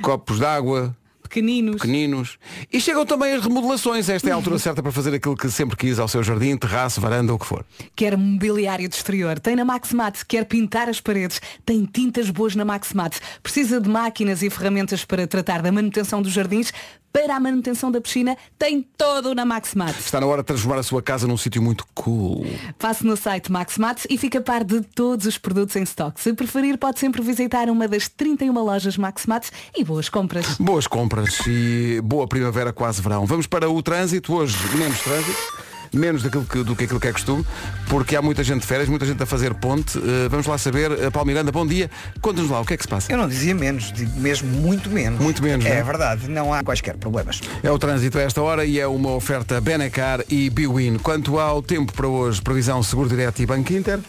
[0.02, 0.96] copos de água,
[1.30, 1.76] Pequeninos.
[1.76, 2.40] pequeninos.
[2.74, 4.10] E chegam também as remodelações.
[4.10, 7.00] Esta é a altura certa para fazer aquilo que sempre quis ao seu jardim, terraço,
[7.00, 7.64] varanda ou o que for.
[7.96, 10.26] Quer mobiliário de exterior, tem na Maxmat.
[10.28, 13.16] Quer pintar as paredes, tem tintas boas na Maxmat.
[13.44, 16.74] Precisa de máquinas e ferramentas para tratar da manutenção dos jardins,
[17.12, 19.98] para a manutenção da piscina, tem todo na Maxmat.
[20.00, 22.46] Está na hora de transformar a sua casa num sítio muito cool.
[22.78, 26.20] Passe no site Maxmat e fica a par de todos os produtos em stock.
[26.20, 30.58] Se preferir, pode sempre visitar uma das 31 lojas Maxmat e boas compras.
[30.60, 33.26] Boas compras e boa primavera, quase verão.
[33.26, 35.69] Vamos para o trânsito, hoje menos trânsito.
[35.94, 37.46] Menos daquilo que, do que aquilo que é costume,
[37.88, 39.98] porque há muita gente de férias, muita gente a fazer ponte.
[39.98, 41.90] Uh, vamos lá saber, uh, Paulo Miranda, bom dia.
[42.22, 43.12] Conta-nos lá, o que é que se passa?
[43.12, 45.20] Eu não dizia menos, digo mesmo muito menos.
[45.20, 45.84] Muito menos, É não é?
[45.84, 47.42] verdade, não há quaisquer problemas.
[47.64, 50.98] É o trânsito a esta hora e é uma oferta Benacar e Biwin.
[51.00, 54.00] Quanto ao tempo para hoje, previsão Seguro Direto e Banco Inter.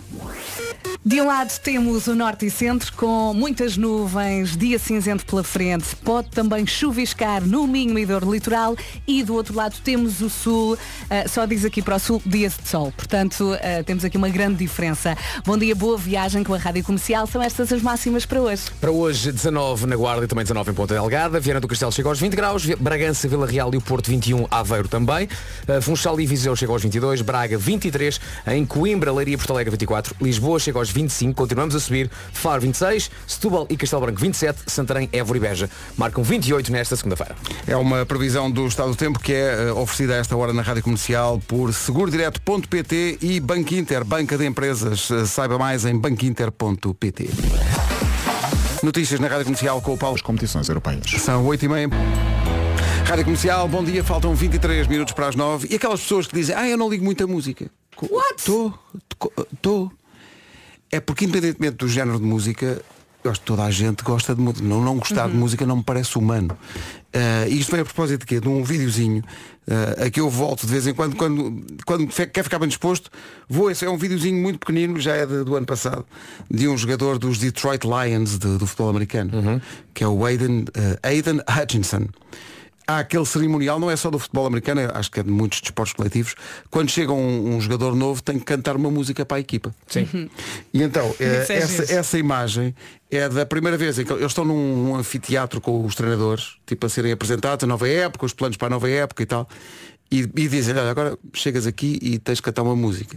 [1.03, 5.97] De um lado temos o norte e centro com muitas nuvens, dia cinzento pela frente,
[5.97, 10.77] pode também chuviscar no Minho e Dor Litoral e do outro lado temos o sul,
[11.09, 14.29] ah, só diz aqui para o sul dias de sol, portanto ah, temos aqui uma
[14.29, 15.17] grande diferença.
[15.47, 18.65] Bom dia, boa viagem com a Rádio Comercial, são estas as máximas para hoje.
[18.79, 21.41] Para hoje, 19 na Guarda e também 19 em Ponta Delgada.
[21.41, 22.67] Viana do Castelo chega aos 20 graus.
[22.79, 24.47] Bragança, Vila Real e o Porto 21.
[24.51, 25.29] Aveiro também.
[25.67, 27.23] Uh, Funchal e Viseu chega aos 22.
[27.23, 28.21] Braga 23.
[28.49, 30.15] Em Coimbra, Leiria e Porto Alegre 24.
[30.21, 32.11] Lisboa chega aos hoje 25, continuamos a subir.
[32.33, 37.37] Faro 26, Setúbal e Castelo Branco 27, Santarém, Évora e Beja marcam 28 nesta segunda-feira.
[37.67, 40.63] É uma previsão do estado do tempo que é eh, oferecida a esta hora na
[40.63, 45.11] Rádio Comercial por segurodireto.pt e Banco Inter, banca de empresas.
[45.11, 47.31] Eh, Saiba mais em banquinter.pt.
[48.83, 50.17] Notícias na Rádio Comercial com o Paulo.
[50.17, 51.11] As competições europeias.
[51.19, 51.89] São 8 e meia.
[53.05, 56.55] Rádio Comercial, bom dia, faltam 23 minutos para as 9 E aquelas pessoas que dizem,
[56.55, 57.71] ah, eu não ligo muita música.
[58.01, 58.35] What?
[58.39, 58.75] Estou,
[59.53, 59.93] estou.
[60.91, 62.83] É porque independentemente do género de música,
[63.23, 64.67] eu acho que toda a gente gosta de música.
[64.67, 66.57] Não, não gostar de música não me parece humano.
[67.15, 68.41] Uh, e isto vem a propósito de quê?
[68.41, 69.23] De um videozinho
[69.69, 73.11] uh, a que eu volto de vez em quando, quando, quando quer ficar bem disposto,
[73.49, 76.05] vou, esse é um videozinho muito pequenino, já é de- do ano passado,
[76.51, 79.61] de um jogador dos Detroit Lions de- do futebol americano,
[79.93, 82.07] que é o Aiden, uh, Aiden Hutchinson.
[82.91, 85.61] Há aquele cerimonial, não é só do futebol americano, é- acho que é de muitos
[85.61, 86.35] desportos coletivos,
[86.69, 89.73] quando chega um, um jogador novo tem que cantar uma música para a equipa.
[89.87, 90.29] Sim.
[90.75, 92.75] E então, é essa, essa imagem
[93.09, 96.85] é da primeira vez em que eles estão num, num anfiteatro com os treinadores, tipo
[96.85, 99.49] a serem apresentados, a nova época, os planos para a nova época e tal.
[100.11, 103.17] E, e dizem, olha, agora chegas aqui e tens de cantar uma música.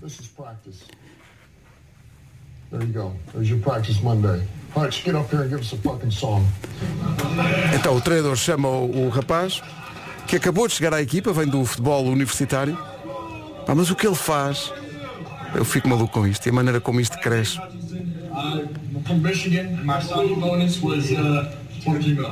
[2.69, 3.15] There you go.
[3.31, 4.47] There's your practice Monday.
[4.75, 6.45] All right, just get up here and give us a fucking song.
[7.75, 9.61] Então o treinador chama o, o rapaz
[10.27, 12.75] que acabou de chegar à equipa, vem do futebol universitário.
[13.65, 14.73] Pá, mas o que ele faz,
[15.53, 17.59] eu fico maluco com isto, e a maneira como isto cresce.
[17.59, 18.67] Uh,
[19.05, 21.05] from Michigan, my signing bonus was
[21.83, 22.29] 14 mil.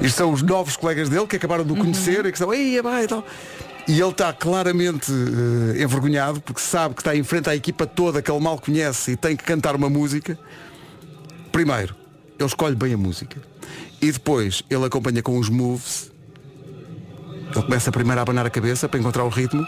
[0.00, 2.80] Isto são os novos colegas dele que acabaram de o conhecer e que estão, ei,
[2.80, 3.24] vai e tal.
[3.88, 8.20] E ele está claramente eh, envergonhado porque sabe que está em frente à equipa toda
[8.20, 10.38] que ele mal conhece e tem que cantar uma música.
[11.50, 11.96] Primeiro,
[12.38, 13.40] ele escolhe bem a música.
[14.02, 16.12] E depois ele acompanha com os moves.
[17.54, 19.66] Ele começa primeiro a abanar a cabeça para encontrar o ritmo.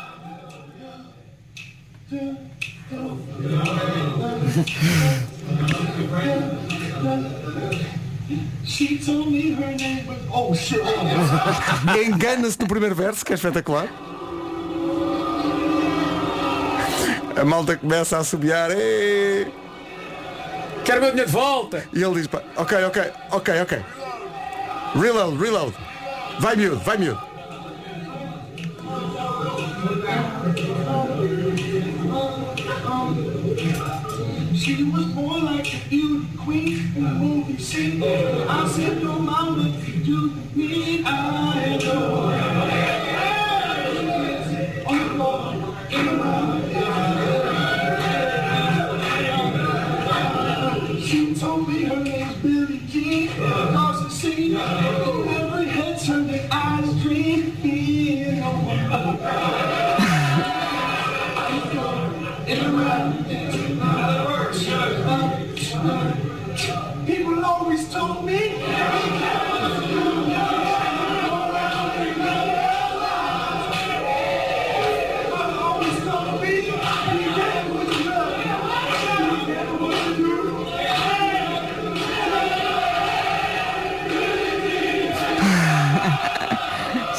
[10.30, 10.52] Oh!
[12.06, 14.09] Engana-se no primeiro verso, que é espetacular.
[17.36, 18.70] A malta começa a assobiar.
[18.70, 19.46] "Ei!"
[20.84, 21.84] Quero meu dinheiro de volta!
[21.92, 23.78] E ele diz, pá, ok, ok, ok, ok.
[25.00, 25.74] Reload, reload.
[26.40, 27.20] Vai miúdo, vai miúdo.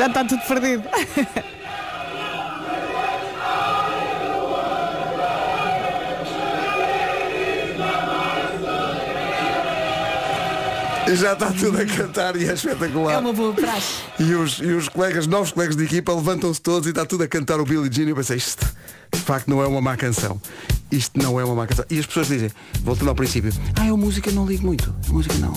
[0.02, 0.84] Já está tudo perdido.
[11.14, 13.20] Já está tudo a cantar e é É espetacular.
[13.20, 13.96] uma boa praxe.
[14.18, 17.28] E, os, e os colegas, novos colegas de equipa, levantam-se todos e está tudo a
[17.28, 18.06] cantar o Billie Jean.
[18.06, 18.66] E eu pensei, isto
[19.14, 20.40] de facto não é uma má canção.
[20.92, 21.86] Isto não é uma má canção.
[21.90, 22.50] E as pessoas dizem,
[22.82, 24.94] voltando ao princípio, ah, eu música não ligo muito.
[25.10, 25.52] A música não.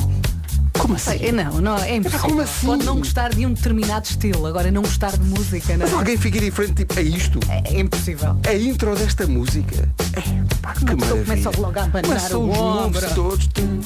[0.85, 1.25] Como assim?
[1.25, 2.29] É, Não, não, é impossível.
[2.29, 2.67] como assim?
[2.67, 6.19] Pode não gostar de um determinado estilo, agora não gostar de música, não Mas alguém
[6.19, 7.41] fica diferente, tipo, é isto?
[7.49, 8.39] é, é impossível.
[8.47, 9.89] A intro desta música.
[10.13, 11.25] É, pá, que pessoa maravilha.
[11.25, 13.15] começa logo a abanar Começam o os ombro.
[13.15, 13.47] todos.
[13.47, 13.81] Tum,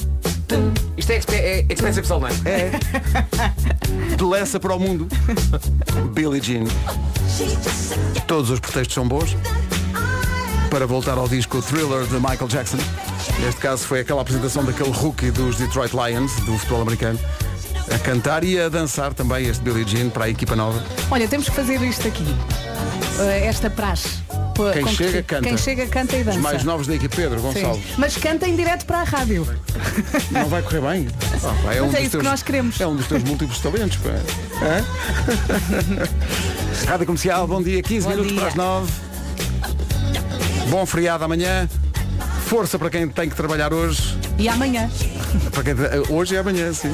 [0.45, 0.73] tum.
[0.97, 2.31] Isto é, exp é expensive soul, não é?
[2.45, 2.71] É.
[4.17, 5.07] De Lessa para o mundo.
[6.13, 6.65] Billie Jean.
[8.27, 9.37] Todos os pretextos são bons.
[10.69, 12.77] Para voltar ao disco Thriller de Michael Jackson.
[13.39, 17.19] Neste caso foi aquela apresentação daquele rookie dos Detroit Lions, do futebol americano.
[17.93, 20.83] A cantar e a dançar também este Billie Jean para a equipa nova.
[21.09, 22.25] Olha, temos que fazer isto aqui.
[23.19, 24.09] Eh, esta praxe.
[24.73, 25.47] Quem com que- chega, canta.
[25.47, 26.39] Quem chega, canta e Os dança.
[26.39, 27.43] mais novos da equipe, Pedro Sim.
[27.47, 27.83] Gonçalves.
[27.97, 29.47] Mas canta em direto para a rádio.
[30.31, 31.07] Não vai correr bem?
[31.35, 32.79] Ah, pá, Mas um é isso que teus- nós queremos.
[32.79, 33.97] É um dos teus múltiplos talentos.
[33.97, 34.09] Pá.
[36.87, 38.39] Rádio Comercial, bom dia, 15 Bom minutos dia.
[38.41, 38.91] para as 9.
[40.69, 41.67] Bom feriado amanhã.
[42.49, 44.17] Força para quem tem que trabalhar hoje.
[44.39, 44.89] E amanhã.
[45.51, 45.75] Para quem
[46.09, 46.91] Hoje e amanhã, sim.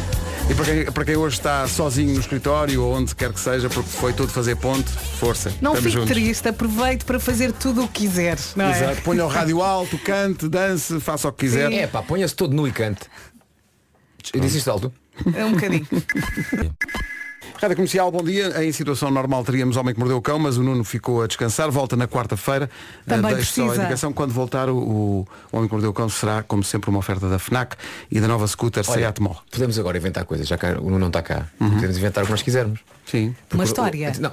[0.50, 3.70] E para quem, para quem hoje está sozinho no escritório ou onde quer que seja,
[3.70, 5.54] porque foi tudo fazer ponte, força.
[5.62, 6.10] Não Estamos fique juntos.
[6.12, 8.38] triste, aproveite para fazer tudo o que quiser.
[8.54, 8.72] Não é?
[8.72, 9.02] Exato.
[9.04, 11.72] Ponha o rádio alto, cante, dance, faça o que quiser.
[11.72, 13.04] É pá, ponha-se todo nu e cante.
[14.34, 14.94] Eu disse isto alto.
[15.34, 15.88] É um bocadinho.
[17.62, 18.64] Rádio Comercial, bom dia.
[18.64, 21.72] Em situação normal teríamos Homem que Mordeu o Cão, mas o Nuno ficou a descansar.
[21.72, 22.70] Volta na quarta-feira.
[23.08, 23.84] Também Eh, deixo só a precisa.
[23.84, 24.14] indicação.
[24.14, 27.40] Quando voltar, o, o Homem que Mordeu o Cão será, como sempre, uma oferta da
[27.40, 27.76] FNAC
[28.12, 29.36] e da nova scooter Olha, Seat Mó.
[29.50, 31.48] Podemos agora inventar coisas, já que o Nuno não está cá.
[31.58, 32.80] Podemos inventar o que nós quisermos.
[33.06, 33.28] Sim.
[33.30, 34.14] Uma Porque o- história.
[34.18, 34.32] o- não,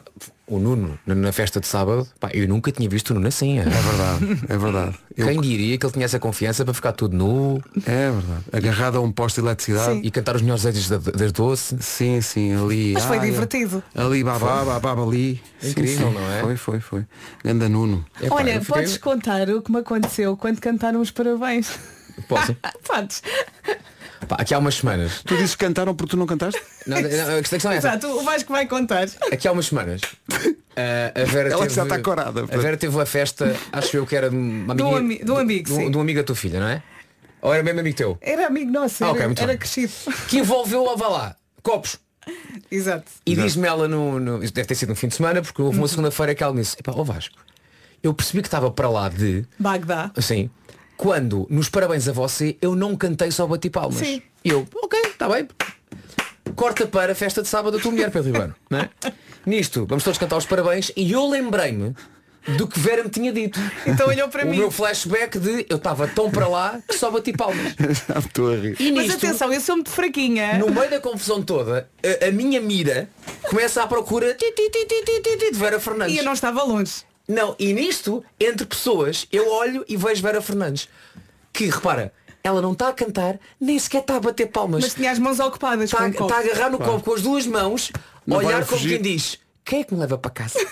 [0.57, 3.59] o Nuno, na- festa de sábado, pá, eu nunca tinha visto o Nuno assim.
[3.59, 4.97] É verdade, é verdade.
[5.17, 8.45] Eu- Quem diria que ele tinha essa confiança para ficar tudo nu É verdade.
[8.53, 10.01] Agarrado a um poste de eletricidade.
[10.03, 11.77] e cantar os melhores da- das doce.
[11.81, 12.93] Sim, sim, ali.
[12.95, 13.83] Mas foi ai, divertido.
[13.95, 15.41] Ali, babá, babá, ali.
[15.61, 16.15] Sim, Incrível, sim.
[16.15, 16.41] não é?
[16.41, 17.05] Foi, foi, foi.
[17.45, 18.05] Ganda Nuno.
[18.21, 21.71] Epá, Olha, eu fiquei- podes contar o que me aconteceu quando cantaram os parabéns.
[22.29, 22.55] Posso?
[22.87, 23.23] Podes.
[24.29, 25.23] Pá, aqui há umas semanas.
[25.25, 26.61] Tu dizes que cantaram porque tu não cantaste?
[26.87, 27.89] Não, não, a questão é essa.
[27.89, 29.09] Exato, o Vasco vai contar.
[29.33, 30.01] Aqui há umas semanas.
[30.77, 34.07] ah, a Vera Ela teve, já está corada, A Vera teve a festa, acho eu
[34.07, 35.91] que era de uma um amiguinha- ami- de um amigo, um- sim.
[35.91, 36.83] de um amigo da tua filha, não é?
[37.41, 38.17] Ou era mesmo amigo teu?
[38.21, 39.93] Era amigo nosso, Ah, era, ok, muito era crescido.
[40.29, 41.99] Que envolveu, ó, vá lá, copos.
[42.71, 43.11] Exato.
[43.27, 45.89] E diz-me ela no, no- deve ter sido um fim de semana, porque houve uma
[45.89, 47.35] segunda-feira que ela me disse, epá, ó Vasco,
[48.03, 49.45] eu percebi que estava para lá de.
[49.59, 50.11] Bagdá.
[50.17, 50.49] Assim,
[50.97, 53.99] quando nos parabéns a você, eu não cantei só bati palmas.
[53.99, 54.23] Sim.
[54.45, 55.49] E eu, ok, está bem.
[56.55, 58.55] Corta para a festa de sábado da tua mulher, Pedro Ribeiro.
[58.69, 58.91] Não é?
[59.47, 61.95] Nisto, vamos todos cantar os parabéns e eu lembrei-me
[62.57, 63.59] do que Vera me tinha dito.
[63.87, 64.59] Então olhou para o mim.
[64.59, 67.75] meu flashback de eu estava tão para lá que só bati palmas.
[68.19, 68.77] Estou a rir.
[68.81, 70.59] E Mas nisto, atenção, eu sou muito fraquinha.
[70.59, 71.89] no meio da confusão toda,
[72.23, 73.09] a, a minha mira
[73.43, 76.15] começa à procura de Vera Fernandes.
[76.15, 77.05] E eu não estava longe.
[77.33, 80.89] Não, e nisto, entre pessoas, eu olho e vejo Vera Fernandes.
[81.53, 82.13] Que, repara,
[82.45, 84.83] ela não está a cantar, nem sequer está a bater palmas.
[84.85, 86.35] Mas tinha as mãos ocupadas Está, está copo.
[86.35, 87.91] a agarrar no copo com as duas mãos,
[88.27, 90.59] Não olhar como quem diz, quem é que me leva para casa?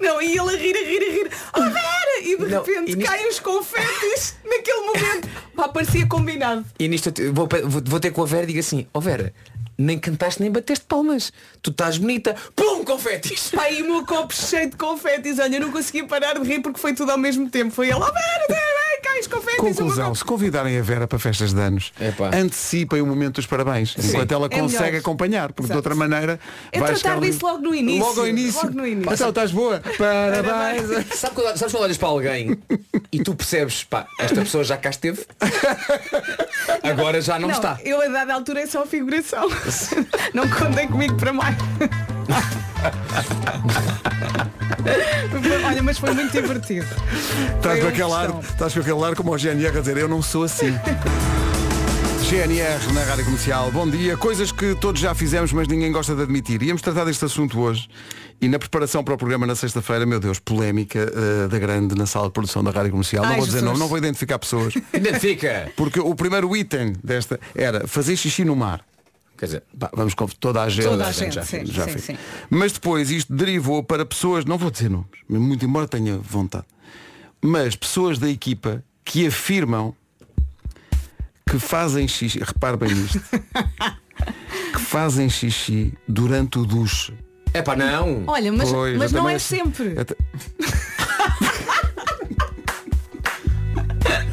[0.00, 1.30] Não, e ele a rir, a rir, a rir.
[1.56, 2.20] Oh Vera!
[2.22, 5.28] E de Não, repente e nisto- caem os confetes naquele momento.
[5.54, 6.64] Pá, parecia combinado.
[6.78, 9.32] E nisto vou, vou, vou ter com a Vera e digo assim, ó Vera,
[9.78, 11.32] nem cantaste nem bateste palmas.
[11.62, 12.34] Tu estás bonita.
[12.56, 13.52] Pum, confetes!
[13.70, 15.38] E o meu copo cheio de confetes.
[15.38, 17.70] Olha, eu não conseguia parar de rir porque foi tudo ao mesmo tempo.
[17.70, 18.00] Foi ele,
[19.28, 19.58] confetes.
[19.58, 22.30] o meu Conclusão, se convidarem a Vera para festas de anos, Epá.
[22.34, 25.00] antecipem o momento dos parabéns, enquanto ela É consegue melhor.
[25.00, 25.78] acompanhar, porque de Exato.
[25.78, 26.38] outra maneira
[26.72, 28.04] É vai tratar chegar ali- disso logo no início.
[28.04, 28.62] Logo ao início.
[28.62, 29.12] Logo no início.
[29.14, 29.80] Então estás boa.
[29.98, 31.06] Parabéns.
[31.14, 32.58] Sabe quando, sabes quando olhas para alguém
[33.10, 35.24] e tu percebes, pá, esta pessoa já cá esteve,
[36.82, 37.78] agora já não, está.
[37.84, 39.48] eu a dada altura é só figuração.
[40.34, 41.56] não contem comigo para mais.
[45.66, 46.86] Olha, mas foi muito divertido.
[47.56, 50.22] Estás com aquele ar, estás com aquele ar como o GNR a dizer, eu não
[50.22, 50.72] sou assim.
[52.28, 54.16] GNR na Rádio Comercial, bom dia.
[54.16, 56.62] Coisas que todos já fizemos, mas ninguém gosta de admitir.
[56.62, 57.88] Íamos tratar deste assunto hoje
[58.40, 62.06] e na preparação para o programa na sexta-feira, meu Deus, polémica eh, da grande na
[62.06, 63.24] sala de produção da Rádio Comercial.
[63.24, 63.72] não Ai, vou dizer Jesus.
[63.72, 64.74] não, não vou identificar pessoas.
[64.92, 65.72] Identifica!
[65.74, 68.82] Porque o primeiro item desta era fazer xixi no mar.
[69.38, 70.84] Quer dizer, Pá, vamos com toda a gente.
[70.84, 72.04] Toda a já gente, fez, sim, já sim, fez.
[72.04, 72.18] sim.
[72.50, 76.66] Mas depois isto derivou para pessoas, não vou dizer nomes, muito embora tenha vontade,
[77.40, 79.94] mas pessoas da equipa que afirmam
[81.48, 83.20] que fazem xixi, repare bem nisto,
[84.74, 87.14] que fazem xixi durante o duche.
[87.54, 88.24] é pá, não!
[88.26, 89.98] Olha, mas, Pois, mas não é sempre.
[89.98, 90.16] Até-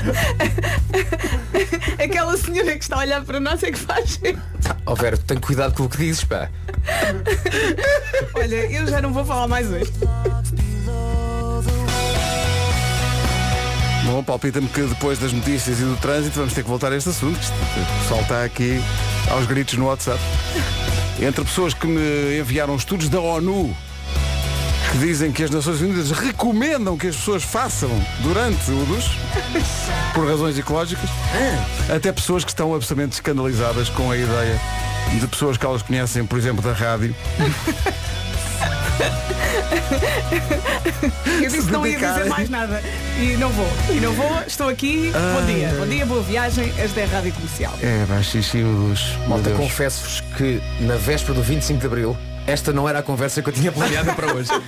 [2.04, 4.20] Aquela senhora que está a olhar para nós é que faz.
[4.86, 6.50] Ó Vera, tem cuidado com o que dizes, pá.
[8.34, 9.91] Olha, eu já não vou falar mais hoje.
[14.06, 17.10] Bom, palpita-me que depois das notícias e do trânsito vamos ter que voltar a este
[17.10, 17.39] assunto.
[17.39, 18.80] O pessoal está aqui
[19.30, 20.20] aos gritos no WhatsApp.
[21.20, 23.76] Entre pessoas que me enviaram estudos da ONU
[24.95, 27.89] que dizem que as Nações Unidas recomendam que as pessoas façam
[28.21, 29.17] durante o duche,
[30.13, 31.10] por razões ecológicas,
[31.93, 34.58] até pessoas que estão absolutamente escandalizadas com a ideia
[35.19, 37.13] de pessoas que elas conhecem, por exemplo, da rádio,
[41.41, 42.81] Eu disse que não ia dizer mais nada.
[43.19, 43.67] E não vou.
[43.89, 44.41] E não vou.
[44.47, 45.12] Estou aqui.
[45.12, 45.75] Bom dia.
[45.77, 46.71] Bom dia, boa viagem.
[46.77, 47.73] Esta é a Rádio Comercial.
[47.81, 48.05] é,
[48.63, 49.17] duche.
[49.19, 53.41] Meu Malta, confesso-vos que na véspera do 25 de Abril, esta não era a conversa
[53.41, 54.49] que eu tinha planeada para hoje.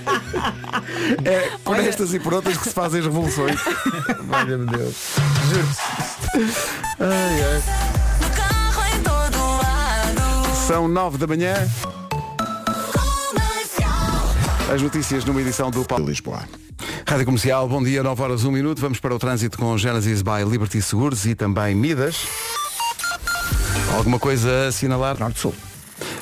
[1.24, 3.58] É por Olha- estas e por outras que se fazem as revoluções.
[4.24, 4.94] Valha-me Deus.
[7.00, 7.62] Ai, ai.
[8.20, 10.56] No carro em todo lado.
[10.66, 11.54] São nove da manhã.
[12.92, 14.74] Comercial.
[14.74, 16.06] As notícias numa edição do Paulo.
[16.06, 16.42] Lisboa.
[17.06, 18.80] Rádio Comercial, bom dia, 9 horas 1 minuto.
[18.80, 22.16] Vamos para o trânsito com Genesis by Liberty Seguros e também Midas.
[23.96, 25.18] Alguma coisa a assinalar?
[25.18, 25.54] Norte-Sul.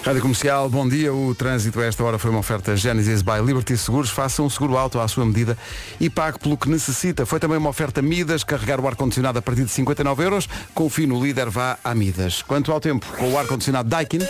[0.06, 1.12] Rádio Comercial, bom dia.
[1.12, 4.08] O trânsito a esta hora foi uma oferta Genesis by Liberty Seguros.
[4.08, 5.58] Faça um seguro alto à sua medida
[5.98, 7.26] e pague pelo que necessita.
[7.26, 10.48] Foi também uma oferta Midas, carregar o ar-condicionado a partir de 59 euros.
[10.72, 12.40] Confie no líder, vá a Midas.
[12.40, 14.20] Quanto ao tempo, com o ar-condicionado Daikin,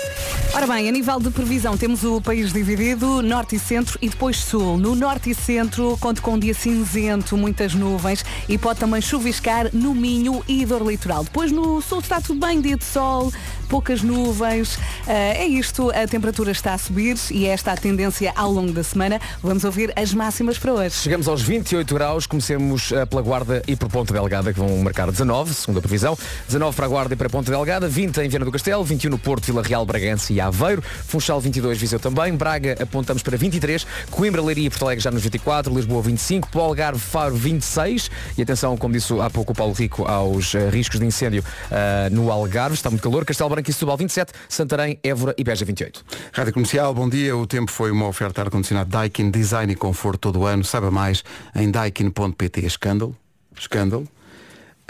[0.56, 4.38] Ora bem, a nível de previsão, temos o país dividido, norte e centro e depois
[4.38, 4.78] sul.
[4.78, 9.68] No norte e centro, conto com um dia cinzento, muitas nuvens e pode também chuviscar
[9.74, 11.24] no Minho e dor litoral.
[11.24, 13.30] Depois no sul está tudo bem, dia de sol,
[13.66, 14.78] poucas nuvens.
[15.06, 18.72] Ah, é isto, a temperatura está a subir e é esta a tendência ao longo
[18.72, 19.20] da semana.
[19.42, 20.96] Vamos ouvir as máximas para hoje.
[20.96, 25.10] Chegamos aos 28 graus, comecemos eh, pela Guarda e por Ponta Delgada, que vão marcar
[25.10, 26.16] 19, segundo a previsão.
[26.46, 29.18] 19 para a Guarda e para Ponta Delgada, 20 em Viana do Castelo, 21 no
[29.18, 34.42] Porto, Vila Real, Bragança e Aveiro, Funchal 22, Viseu também, Braga apontamos para 23, Coimbra,
[34.42, 38.76] Leiria e Porto Alegre já nos 24, Lisboa 25, Pó Algarve, Faro 26 e atenção,
[38.76, 42.74] como disse há pouco o Paulo Rico, aos eh, riscos de incêndio eh, no Algarve,
[42.74, 46.04] está muito calor, Castelo Branco e Setúbal 27, Santarém, Évora e Beja 28.
[46.30, 47.34] Rádio Comercial, bom dia.
[47.34, 50.62] O tempo foi uma oferta ar-condicionado Daikin, design e conforto todo o ano.
[50.62, 52.66] Saiba mais em daikin.pt.
[52.66, 53.16] Escândalo.
[53.58, 54.06] Escândalo.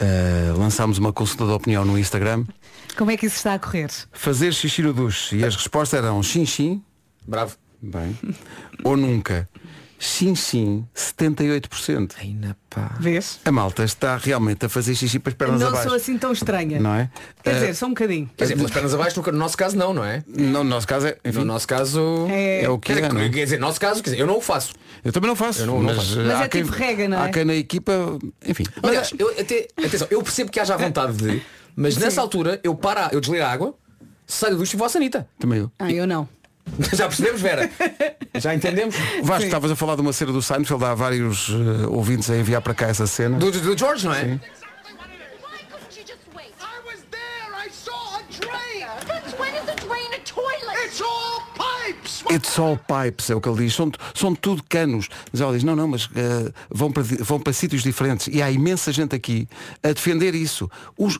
[0.00, 2.44] Uh, lançámos uma consulta de opinião no Instagram.
[2.96, 3.88] Como é que isso está a correr?
[4.10, 5.36] Fazer xixi no duche.
[5.36, 6.82] E as respostas eram xim xim.
[7.24, 7.56] Bravo.
[7.80, 8.18] Bem.
[8.82, 9.48] Ou nunca.
[9.98, 12.12] Xim xim, 78%.
[12.20, 12.94] Ainda pá.
[13.00, 13.40] Vês?
[13.44, 15.88] A malta está realmente a fazer xixi para as pernas Não abaixo.
[15.88, 16.78] sou assim tão estranha.
[16.78, 17.10] Não é?
[17.42, 18.30] Quer Uh, dizer, só um bocadinho.
[18.36, 20.22] Quer dizer, pelas pernas abaixo, no, no nosso caso não, não é?
[20.26, 21.16] no nosso caso é.
[21.24, 23.28] Enfim, No nosso caso É- é o que Quer é, dizer, não é?
[23.30, 24.74] quer dizer, no nosso caso, quer dizer, eu não o faço.
[25.04, 25.60] Eu também não faço.
[25.62, 26.20] Eu não- não mas faço.
[26.20, 27.24] uh, Mas há é quem, tipo rega, não é?
[27.28, 27.92] Há quem na equipa.
[28.46, 28.64] Enfim.
[28.82, 31.42] Aliás, eu, até, atenção, eu percebo que haja a vontade de,
[31.74, 33.74] mas nessa altura eu paro, a- eu desligo a água,
[34.26, 35.26] saio do duche e vou à sanita.
[35.38, 35.70] Também eu.
[35.78, 36.28] Ah, eu não.
[36.92, 37.70] Já percebemos, Vera?
[38.34, 38.94] Já entendemos?
[39.22, 42.60] Vasco, estavas a falar de uma cena do Seinfeld, há vários uh, ouvintes a enviar
[42.60, 43.38] para cá essa cena.
[43.38, 44.38] Do, do, George, não é?
[50.24, 50.76] Toilet?
[52.30, 53.30] It's all pipes.
[53.30, 53.74] É o que ele diz.
[53.74, 55.08] São, são tudo canos.
[55.32, 58.26] Mas ela diz, não, não, mas uh, vão, para, vão para sítios diferentes.
[58.26, 59.48] E há imensa gente aqui
[59.82, 60.70] a defender isso.
[60.98, 61.18] Os...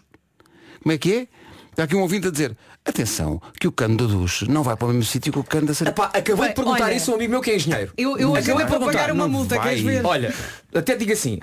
[0.82, 1.28] Como é que é?
[1.76, 4.86] Está aqui um ouvinte a dizer, atenção, que o cano do duche não vai para
[4.86, 5.90] o mesmo sítio que o cano da sanita.
[6.00, 7.92] Epá, acabei Bem, de perguntar olha, isso a um amigo meu que é engenheiro.
[7.98, 9.68] Eu, eu Acabei de pagar uma não multa, vai.
[9.68, 10.06] queres ver?
[10.06, 10.34] Olha,
[10.74, 11.38] até digo assim,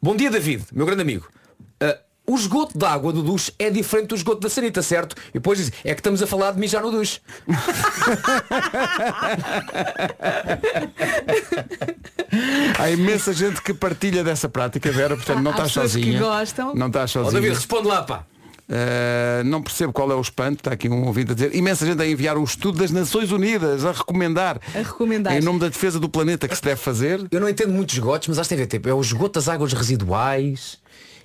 [0.00, 1.26] bom dia David, meu grande amigo.
[1.80, 5.16] Ah, o esgoto da água do duche é diferente do esgoto da sanita, certo?
[5.30, 7.18] E depois diz, é que estamos a falar de mijar no duche.
[12.78, 16.20] Há imensa gente que partilha dessa prática, Vera, portanto não Há estás pessoas que sozinha.
[16.20, 16.74] gostam.
[16.74, 17.40] Não estás Ó sozinha.
[17.40, 18.24] David, responde lá, pá.
[18.72, 22.00] Uh, não percebo qual é o espanto, está aqui um ouvinte a dizer, imensa gente
[22.00, 25.36] a enviar o estudo das Nações Unidas, a recomendar, A recomendar.
[25.36, 27.20] em nome da defesa do planeta que se deve fazer.
[27.30, 29.34] Eu não entendo muitos esgotos, mas acho que tem a ver, tipo, é o esgoto
[29.38, 30.78] das águas residuais.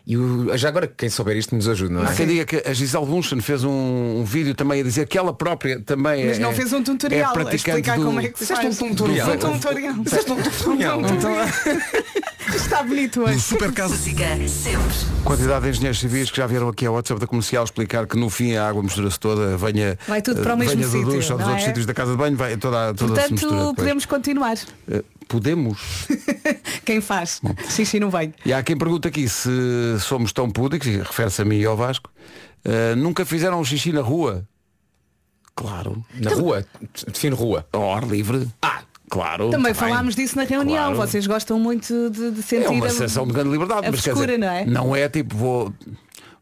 [0.08, 0.58] E o...
[0.58, 2.08] já agora quem souber isto nos ajuda, não é?
[2.08, 5.18] Há quem diga que a Gisele Bunchen fez um, um vídeo também a dizer que
[5.18, 8.06] ela própria também Mas é, não fez um tutorial é a praticante explicar do...
[8.06, 8.82] como é que se Fizeste faz.
[8.82, 9.30] um tutorial?
[9.30, 9.94] Um tutorial.
[10.06, 11.02] Fizeste um tutorial.
[12.56, 13.42] Está bonito hoje.
[13.42, 13.94] Super caso.
[13.94, 14.82] Música sempre.
[15.26, 18.30] Quantidade de engenheiros civis que já vieram aqui ao WhatsApp da comercial explicar que no
[18.30, 21.30] fim a água mistura-se toda, venha, Vai tudo para o mesmo venha sítio, ou dos
[21.30, 21.60] outros é?
[21.60, 24.58] sítios da casa de banho, vai toda, toda Portanto, podemos continuar.
[24.90, 26.08] Eh, podemos.
[26.88, 27.42] Quem faz?
[27.70, 28.34] Xixi não vem.
[28.46, 29.50] E há quem pergunta aqui se
[30.00, 32.10] somos tão púdicos, e refere-se a mim e ao Vasco,
[32.64, 34.48] eh, nunca fizeram um xixi na rua.
[35.54, 36.06] Claro.
[36.14, 36.66] Na rua,
[37.12, 37.68] define rua.
[37.74, 38.48] Ao ar livre.
[38.62, 39.50] Ah, Claro.
[39.50, 39.90] Também tá bem.
[39.90, 40.94] falámos disso na reunião.
[40.94, 41.10] Claro.
[41.10, 43.88] Vocês gostam muito de, de sentir É uma a- sensação de grande liberdade.
[43.88, 44.66] a mas quer frescura, dizer, não é?
[44.66, 45.74] Não é tipo, vou,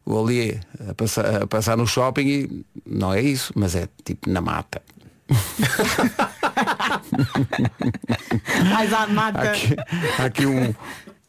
[0.04, 4.28] vou ali a passar, a passar no shopping e não é isso, mas é tipo
[4.30, 4.80] na mata.
[8.70, 9.50] Mais à Há mata.
[9.50, 9.76] aqui,
[10.18, 10.74] há aqui um,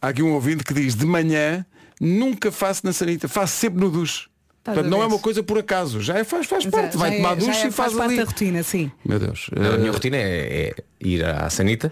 [0.02, 1.66] há aqui um ouvinte que diz de manhã
[2.00, 4.28] nunca faço na sanita, faço sempre no duche.
[4.60, 6.94] Estás Portanto, a não é uma coisa por acaso, já é, faz, faz Já- parte,
[6.94, 8.18] já vai é- tomar já duche é- e faz, parte ali.
[8.18, 8.92] da rotina, sim.
[9.06, 9.50] Meu Deus.
[9.56, 10.22] A eh, minha rotina é,
[10.70, 11.92] é ir à sanita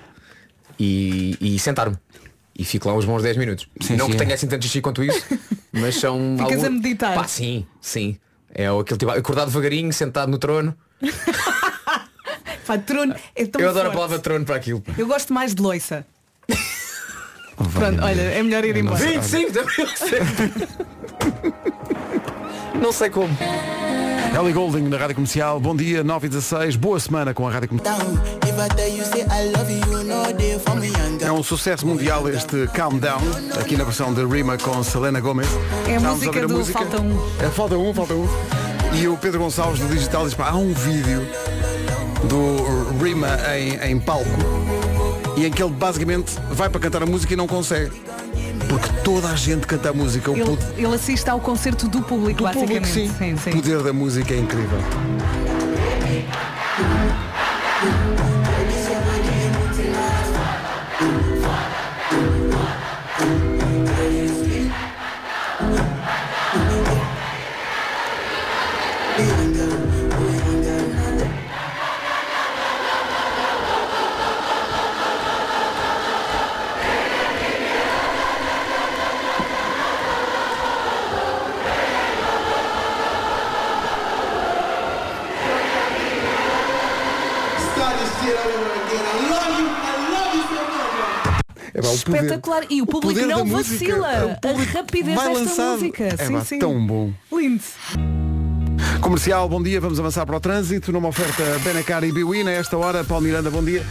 [0.79, 1.95] e, e sentar-me.
[2.57, 3.67] E fico lá uns bons 10 minutos.
[3.81, 4.19] Sim, não sim, que é.
[4.19, 5.25] tenha assim tanto xixi quanto isso,
[5.73, 6.35] mas são.
[6.37, 7.15] Ficas algum- a meditar.
[7.15, 8.17] Pá, sim, sim.
[8.53, 10.75] É o- aquele tipo, acordar devagarinho, sentado no trono.
[12.65, 13.95] Pá, trono é tão Eu adoro a forte.
[13.95, 14.83] palavra trono para aquilo.
[14.97, 16.05] Eu gosto mais de loiça.
[17.73, 18.97] Pronto, olha, é melhor ir embora.
[18.97, 19.87] 25 de abril.
[22.81, 23.35] Não sei como.
[24.37, 27.69] Ellie Golding na Rádio Comercial, bom dia, 9 e 16, boa semana com a Rádio
[27.69, 27.97] Comercial.
[31.21, 33.21] É um sucesso mundial este Calm Down,
[33.61, 35.47] aqui na versão de Rima com Selena Gomez.
[35.87, 37.17] É a Estávamos música ver do Falta Um.
[37.39, 38.27] É, falta um, falta um.
[38.93, 41.25] E o Pedro Gonçalves do Digital diz, pá, há um vídeo
[43.05, 44.25] Rima em, em palco
[45.37, 47.91] e em que ele basicamente vai para cantar a música e não consegue.
[48.67, 50.31] Porque toda a gente canta a música.
[50.31, 53.11] Ele, ele assiste ao concerto do público, do público, basicamente.
[53.15, 53.37] sim.
[53.37, 54.79] sim, O poder da música é incrível.
[92.35, 92.65] Espetacular.
[92.69, 94.25] E o público poder da não vacila.
[94.25, 95.71] O público a rapidez desta lançado.
[95.73, 96.03] música.
[96.03, 96.59] É sim, sim.
[96.59, 97.11] tão bom.
[97.31, 97.63] Lindo.
[99.01, 102.47] Comercial, bom dia, vamos avançar para o trânsito numa oferta Benacar e Biwin.
[102.47, 103.83] A esta hora, Paulo Miranda, bom dia.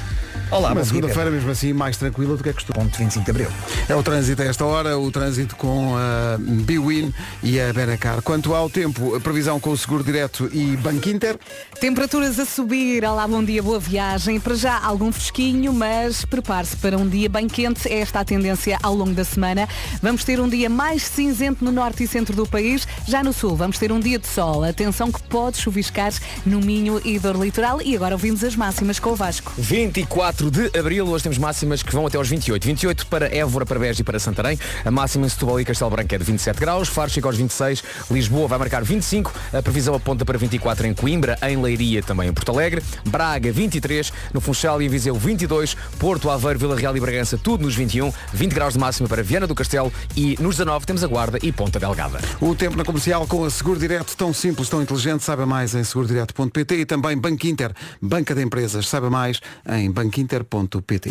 [0.54, 2.78] Olá, Uma segunda-feira, mesmo assim, mais tranquila do que é costume.
[2.78, 3.48] Ponto 25 de Abril.
[3.88, 8.22] É o trânsito a esta hora, o trânsito com a Biwin e a Benacar.
[8.22, 11.36] Quanto ao tempo, a previsão com o Seguro Direto e Banco Inter.
[11.80, 14.38] Temperaturas a subir, olá, bom dia, boa viagem.
[14.38, 17.88] Para já algum fresquinho, mas prepare-se para um dia bem quente.
[17.88, 19.68] É esta a tendência ao longo da semana.
[20.00, 22.86] Vamos ter um dia mais cinzento no norte e centro do país.
[23.08, 24.62] Já no sul, vamos ter um dia de sol.
[24.62, 26.12] Atenção que pode chuviscar
[26.46, 27.82] no Minho e dor litoral.
[27.82, 29.52] E agora ouvimos as máximas com o Vasco.
[29.58, 32.64] 24 de Abril, hoje temos máximas que vão até aos 28.
[32.64, 34.58] 28 para Évora, para Beja e para Santarém.
[34.84, 36.88] A máxima em Setúbal e Castelo Branco é de 27 graus.
[36.88, 37.82] Faro chega aos 26.
[38.10, 39.32] Lisboa vai marcar 25.
[39.52, 42.82] A previsão aponta para 24 em Coimbra, em Leiria, também em Porto Alegre.
[43.06, 44.12] Braga, 23.
[44.32, 45.74] No Funchal e em Viseu, 22.
[45.98, 48.12] Porto, Aveiro, Vila Real e Bragança, tudo nos 21.
[48.32, 49.92] 20 graus de máxima para Viana do Castelo.
[50.16, 52.20] E nos 19 temos a Guarda e Ponta Delgada.
[52.40, 55.24] O tempo na comercial com a Seguro Direto, tão simples, tão inteligente.
[55.24, 58.88] Saiba mais em segurodireto.pt e também Banco Inter, Banca de Empresas.
[58.88, 59.90] Saiba mais em
[60.34, 61.10] banquinter.pt.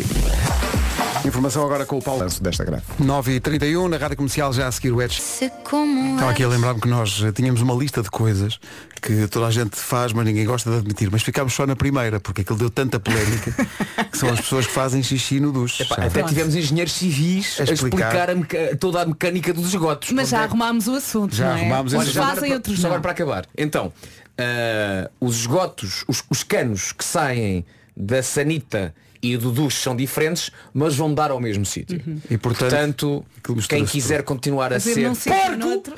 [1.26, 2.26] Informação agora com o Paulo.
[2.42, 2.82] desta greve.
[3.00, 5.18] 9h31, na Rádio Comercial já a seguir o Edge.
[5.20, 8.58] Estava aqui a lembrar-me que nós eh, tínhamos uma lista de coisas
[9.00, 11.10] que toda a gente faz, mas ninguém gosta de admitir.
[11.10, 13.52] Mas ficámos só na primeira, porque aquilo deu tanta polémica,
[14.12, 15.82] que são as pessoas que fazem xixi no duche.
[15.84, 18.28] Epá, até tivemos engenheiros civis A a explicar.
[18.28, 20.10] explicar, a toda a mecânica dos esgotos.
[20.12, 21.60] Mas já é- arrumámos o assunto, Já não é?
[21.60, 22.18] arrumámos esse Uns assunto.
[22.22, 23.46] agora fazem, para- outros só agora para acabar.
[23.56, 23.90] Então,
[24.36, 27.64] ah, os esgotos, os, os canos que saem
[27.96, 28.94] da sanita
[29.24, 32.02] e do duche são diferentes, mas vão dar ao mesmo sítio.
[32.30, 35.94] E portanto, Portanto, quem quiser continuar a Fazer ser no outro.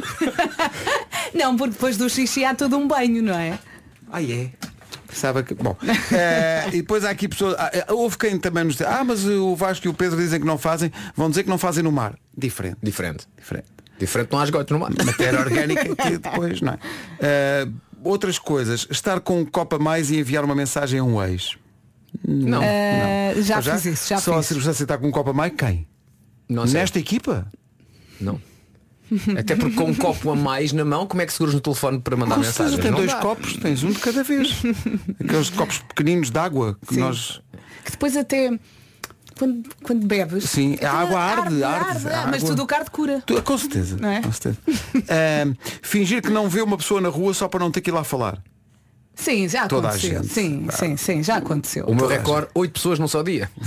[1.35, 3.59] não, porque depois do xixi há todo um banho, não é?
[4.11, 4.51] Ah, é?
[5.13, 5.55] Sabe que.
[5.55, 5.77] Bom.
[6.13, 7.55] eh, e depois há aqui pessoas.
[7.59, 10.41] ah, eh, houve quem também nos diz, ah, mas o Vasco e o Pedro dizem
[10.41, 12.17] que não fazem, vão dizer que não fazem no mar.
[12.37, 12.79] Diferente.
[12.83, 13.27] diferente.
[13.37, 13.67] Diferente.
[13.99, 14.91] Diferente não há esgotos no mar.
[15.05, 16.79] Matéria orgânica que depois, não é?
[17.21, 17.69] Eh,
[18.05, 21.57] outras coisas, estar com um copo a mais e enviar uma mensagem a um ex.
[22.27, 22.61] Não.
[22.63, 24.47] Ah, já Para fiz isso, já Só a fiz.
[24.47, 25.87] circunstância de estar com um copo a mais, quem?
[26.49, 26.81] Não sei.
[26.81, 27.47] Nesta equipa?
[28.21, 28.41] Não.
[29.39, 32.01] Até porque com um copo a mais na mão, como é que seguras no telefone
[32.01, 32.79] para mandar mensagem?
[32.83, 33.21] Não dois dá.
[33.21, 34.63] copos, tens um de cada vez.
[35.23, 37.01] Aqueles copos pequeninos de água que Sim.
[37.01, 37.41] nós.
[37.85, 38.59] Que depois até
[39.39, 40.45] quando, quando bebes.
[40.51, 43.23] Sim, a água arde, arde, a Mas água- tudo o cardo cura.
[43.25, 43.97] Tu- Com certeza.
[44.01, 44.23] Não é?
[44.23, 44.59] com certeza.
[45.09, 47.93] Ahm, fingir que não vê uma pessoa na rua só para não ter que ir
[47.93, 48.43] lá falar.
[49.17, 50.23] Sim, já Toda a aconteceu.
[50.23, 50.33] gente.
[50.33, 51.87] Sim, sim, sim, já aconteceu.
[51.87, 53.51] O meu recorde, 8 pessoas num só dia.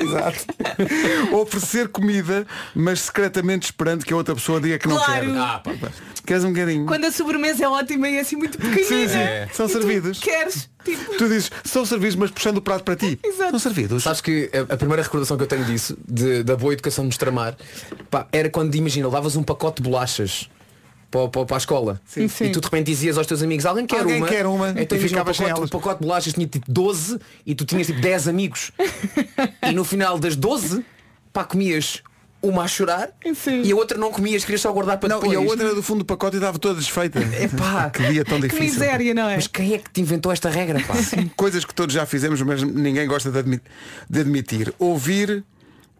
[0.00, 0.46] Exato.
[1.34, 5.26] Oferecer comida, mas secretamente esperando que a outra pessoa diga que não Claro.
[5.32, 5.38] quer.
[5.38, 5.72] Ah, pá.
[6.26, 6.86] Queres um bocadinho?
[6.86, 8.86] Quando a sobremesa é ótima e é assim muito pequenina.
[8.86, 9.18] Sim, sim.
[9.18, 9.48] É.
[9.52, 10.18] São E tu servidos.
[10.18, 10.68] Queres?
[10.84, 13.18] Tipo, Tu dizes, são servidos, mas puxando o prato para ti.
[13.22, 13.50] Exato.
[13.50, 14.02] São servidos.
[14.02, 17.08] Sabes que a, a primeira recordação que eu tenho disso, de- da boa educação de
[17.08, 17.56] nos tramar,
[18.10, 20.48] pá, era quando, imagina, levavas um pacote de bolachas
[21.10, 22.44] para, para, para a escola Sim, sim.
[22.46, 24.26] e tu de repente dizias aos teus amigos, alguém quer Alguém uma?
[24.28, 25.70] quer uma, então e um ficavas sem pacote, elas.
[25.70, 28.72] um pacote de bolachas tinha tipo 12 e tu tinhas tipo 10 amigos.
[29.66, 30.84] e no final das 12,
[31.32, 32.02] pá, comias
[32.40, 33.62] uma a chorar Sim.
[33.62, 35.32] e a outra não comias, querias só guardar para Não, depois.
[35.32, 37.18] e a outra era do fundo do pacote e estava toda desfeita.
[37.18, 37.90] Epá.
[37.90, 38.64] que dia tão que difícil.
[38.80, 39.34] miséria, não é?
[39.34, 40.94] Mas quem é que te inventou esta regra, pá?
[41.34, 43.60] Coisas que todos já fizemos, mas ninguém gosta de, admi-
[44.08, 44.72] de admitir.
[44.78, 45.42] Ouvir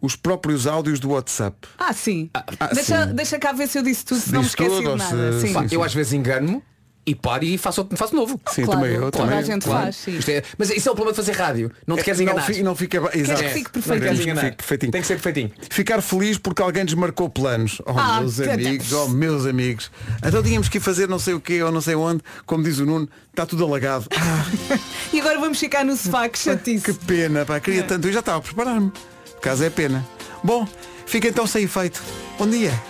[0.00, 1.56] os próprios áudios do WhatsApp.
[1.78, 2.30] Ah, sim.
[2.34, 3.14] ah, deixa, sim.
[3.14, 5.40] deixa cá ver se eu disse tudo, se não me esqueci tudo, de nada.
[5.40, 5.66] se- Sim.
[5.72, 6.62] Eu às vezes engano-me
[7.06, 8.38] e paro e faço, outro- faço novo.
[8.50, 9.10] Sim, Claro, também eu.
[9.10, 9.84] toda também a gente Claro.
[9.84, 10.18] faz, sim.
[10.18, 11.72] Isto é- mas isso é o problema de fazer rádio.
[11.86, 12.42] Não te queres não, enganar.
[12.42, 12.98] fi- não fica.
[12.98, 13.42] Exato.
[13.42, 14.92] que fique Não queres fique perfeitinho.
[14.92, 15.50] Tem que ser perfeitinho.
[15.70, 17.80] Ficar feliz porque alguém desmarcou planos.
[17.86, 18.92] Oh Ah, meus amigos, Deus.
[18.92, 19.90] oh meus amigos.
[20.22, 22.78] Então tínhamos que ir fazer não sei o quê ou não sei onde, como diz
[22.78, 24.06] o Nuno, está tudo alagado.
[24.14, 24.44] Ah,
[25.10, 26.84] E agora vamos ficar no sofá, que chatice.
[26.84, 28.06] que pena, pá, queria tanto.
[28.06, 28.92] Eu já estava a preparar-me.
[29.38, 30.04] Por caso é pena.
[30.42, 30.66] Bom,
[31.06, 32.02] fica então sem efeito.
[32.38, 32.72] Bom dia.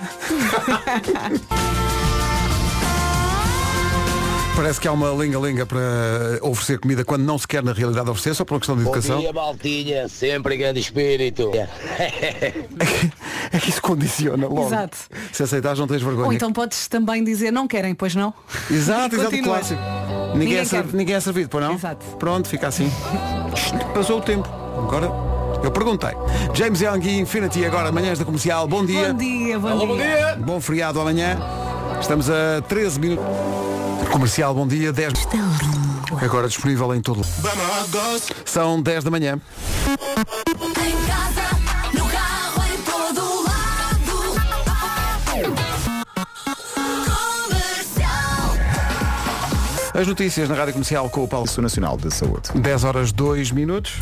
[4.56, 5.78] Parece que há uma linga-linga para
[6.42, 8.90] oferecer comida quando não se quer na realidade oferecer, só por uma questão de Bom
[8.90, 9.20] educação.
[9.20, 10.08] dia, Maltinha.
[10.08, 11.52] Sempre em grande espírito.
[13.52, 14.66] É que isso condiciona logo.
[14.66, 14.96] Exato.
[15.32, 16.26] Se aceitares não tens vergonha.
[16.26, 18.34] Ou então podes também dizer não querem, pois não?
[18.68, 19.54] Exato, E exato, continua.
[19.58, 19.80] clássico.
[19.80, 21.74] Ninguém, Ninguém é, ser- ninguém é servido, pois não?
[21.74, 22.04] Exato.
[22.16, 22.90] Pronto, fica assim.
[23.94, 24.48] Passou o tempo.
[24.76, 25.08] Agora
[25.62, 26.10] eu perguntei.
[26.54, 28.66] James Young e Infinity agora, manhãs da comercial.
[28.66, 29.12] Bom dia.
[29.12, 30.36] Bom dia, bom dia.
[30.38, 31.38] Bom feriado amanhã.
[32.00, 33.24] Estamos a 13 minutos.
[34.10, 34.92] Comercial, bom dia.
[34.92, 35.12] 10.
[36.22, 37.22] Agora disponível em todo.
[38.44, 39.38] São 10 da manhã.
[39.86, 41.42] Em casa,
[41.92, 44.12] no carro, em todo lado.
[47.44, 48.56] Comercial.
[49.94, 52.50] As notícias na Rádio Comercial com o Paulo Nacional de Saúde.
[52.54, 53.98] 10 horas 2 minutos.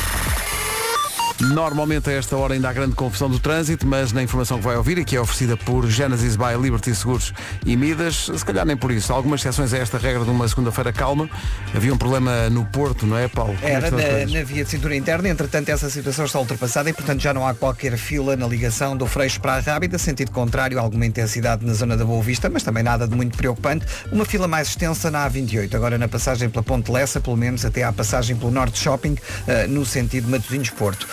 [1.39, 4.75] Normalmente a esta hora ainda há grande confusão do trânsito, mas na informação que vai
[4.75, 7.31] ouvir e que é oferecida por Genesis by Liberty Seguros
[7.65, 9.13] e Midas, se calhar nem por isso.
[9.13, 11.29] Algumas exceções a esta regra de uma segunda-feira calma.
[11.75, 13.55] Havia um problema no Porto, não é, Paulo?
[13.55, 16.93] Como é Era na, na via de cintura interna, entretanto essa situação está ultrapassada e
[16.93, 20.79] portanto já não há qualquer fila na ligação do Freixo para a Rábida, sentido contrário,
[20.79, 23.85] alguma intensidade na zona da Boa Vista, mas também nada de muito preocupante.
[24.11, 27.83] Uma fila mais extensa na A28, agora na passagem pela Ponte Lessa, pelo menos até
[27.83, 29.15] à passagem pelo Norte Shopping,
[29.47, 31.07] eh, no sentido Matosinhos-Porto.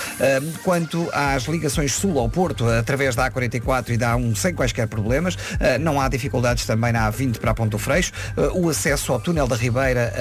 [0.63, 5.37] Quanto às ligações sul ao Porto, através da A44 e da A1 sem quaisquer problemas,
[5.61, 8.13] eh, não há dificuldades também na A20 para a Ponte do Freixo.
[8.37, 10.13] Eh, o acesso ao túnel da Ribeira,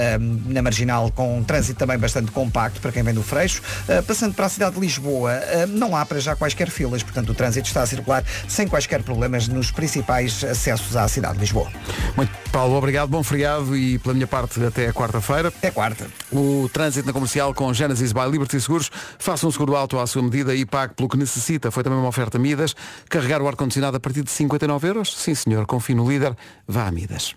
[0.46, 3.62] na Marginal, com um trânsito também bastante compacto para quem vem do Freixo.
[3.88, 7.34] Eh, passando para a cidade de Lisboa, não há para já quaisquer filas, portanto o
[7.34, 11.70] trânsito está a circular sem quaisquer problemas nos principais acessos à cidade de Lisboa.
[12.16, 15.48] Muito, Paulo, obrigado, bom feriado e pela minha parte até quarta-feira.
[15.48, 16.06] Até quarta.
[16.32, 18.92] O trânsito na comercial com Genesis by Liberty Seguros.
[19.18, 21.72] Faça um seguro alto à sua medida e pague pelo que necessita.
[21.72, 22.76] Foi também uma oferta Midas.
[23.10, 25.16] Carregar o ar-condicionado a partir de 59 euros?
[25.16, 25.66] Sim, senhor.
[25.66, 26.36] Confie no líder.
[26.68, 27.34] Vá a Midas.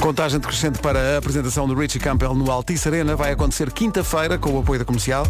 [0.00, 4.52] Contagem decrescente para a apresentação do Richie Campbell no Altice Arena vai acontecer quinta-feira com
[4.52, 5.26] o apoio da comercial.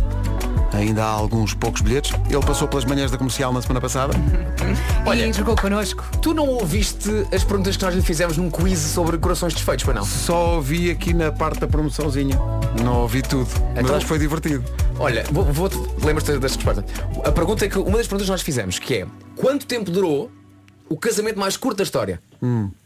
[0.73, 2.13] Ainda há alguns poucos bilhetes.
[2.29, 4.15] Ele passou pelas manhãs da comercial na semana passada.
[5.15, 6.05] e jogou connosco.
[6.23, 9.95] Tu não ouviste as perguntas que nós lhe fizemos num quiz sobre corações desfeitos, para
[9.95, 10.05] não?
[10.05, 12.39] Só ouvi aqui na parte da promoçãozinha.
[12.85, 13.49] Não ouvi tudo.
[13.75, 14.65] Mas Então- acho que foi divertido.
[14.99, 15.69] Olha, vou, vou
[16.05, 16.85] lembras-te das respostas.
[17.25, 19.07] A pergunta é que uma das perguntas que nós fizemos, que é
[19.37, 20.31] quanto tempo durou
[20.89, 22.23] o casamento mais curto da história?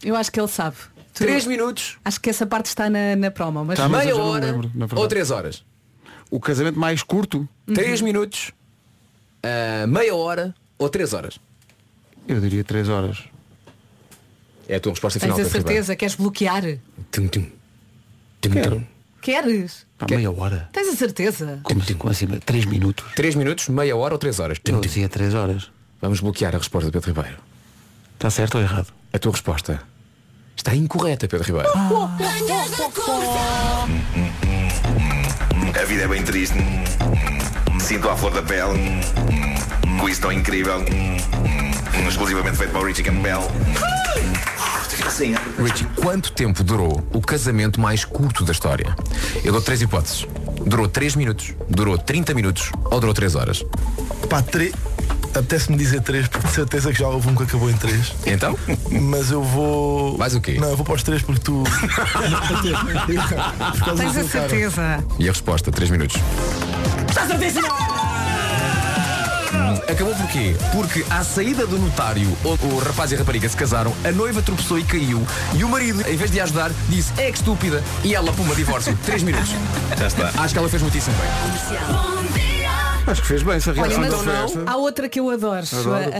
[0.02, 0.76] Eu acho que ele sabe.
[1.12, 4.16] Tu- Três minutos, Acho que essa parte está na, na promo, mas Tá, mas meia
[4.16, 4.56] hora
[4.96, 5.62] ou três horas?
[6.30, 8.50] O casamento mais curto, Três minutos,
[9.42, 11.38] ah, meia hora ou três horas?
[12.26, 13.24] eu diria 3 horas.
[14.66, 15.36] É a tua resposta tens final.
[15.36, 15.68] a Pedro Ribeiro.
[15.76, 16.62] certeza, queres bloquear?
[17.10, 17.44] Tum, tum.
[18.40, 18.84] Tum, tum.
[19.20, 19.86] Queres?
[19.98, 20.68] Pá, meia hora.
[20.72, 21.60] Tens a certeza?
[21.62, 22.26] Como, assim, como assim?
[22.26, 23.04] 3 minutos?
[23.14, 24.58] Três minutos, meia hora ou três horas?
[24.58, 24.88] Tum, Eu tum.
[24.88, 25.70] dizia 3 horas.
[26.00, 27.38] Vamos bloquear a resposta de Pedro Ribeiro.
[28.14, 28.92] Está certo ou errado?
[29.12, 29.82] A tua resposta
[30.56, 31.68] está incorreta, Pedro Ribeiro.
[33.04, 33.88] Comercial.
[35.80, 36.56] A vida é bem triste.
[37.80, 39.00] Sinto à flor da pele.
[40.00, 40.84] Com isso tão incrível.
[42.08, 43.42] Exclusivamente feito para o Richie Campbell.
[45.10, 45.34] Sim.
[45.62, 48.96] Richie, quanto tempo durou o casamento mais curto da história?
[49.44, 50.26] Eu dou três hipóteses.
[50.66, 53.64] Durou 3 minutos, durou 30 minutos ou durou 3 horas?
[54.30, 54.72] Pá, tre...
[55.38, 58.12] apetece-me dizer três, porque de certeza que já houve um que acabou em três.
[58.26, 58.58] Então?
[58.90, 60.16] Mas eu vou.
[60.18, 60.56] Mais o quê?
[60.60, 61.64] Não, eu vou para os três porque tu.
[63.84, 64.28] Por Tens a cara.
[64.28, 65.04] certeza.
[65.18, 66.16] E a resposta, 3 minutos.
[67.08, 67.68] Está certíssimo!
[69.88, 70.56] Acabou porquê?
[70.72, 74.42] Porque à saída do notário, onde o rapaz e a rapariga se casaram, a noiva
[74.42, 75.24] tropeçou e caiu.
[75.54, 77.82] E o marido, em vez de a ajudar, disse é que estúpida.
[78.02, 78.96] E ela, puma, divórcio.
[79.04, 79.50] 3 minutos.
[79.96, 80.32] Já está.
[80.42, 82.23] Acho que ela fez muitíssimo bem.
[83.06, 84.64] Acho que fez bem essa Olha, reação mas da festa.
[84.66, 85.66] há outra que eu adoro.
[85.72, 86.10] Adoro,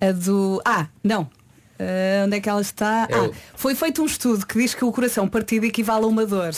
[0.00, 0.60] a do.
[0.64, 1.28] Ah, não.
[1.80, 3.06] Ah, onde é que ela está?
[3.08, 6.08] É o- Ah, foi feito um estudo que diz que o coração partido equivale a
[6.08, 6.50] uma dor.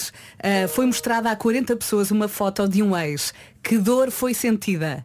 [0.43, 3.35] Ah, foi mostrada a 40 pessoas uma foto de um ex.
[3.63, 5.05] Que dor foi sentida?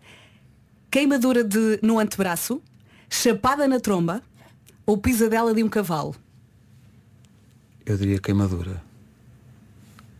[0.90, 2.62] Queimadura de, no antebraço,
[3.10, 4.22] chapada na tromba
[4.86, 6.16] ou pisadela de um cavalo?
[7.86, 8.82] Eu diria queimadura.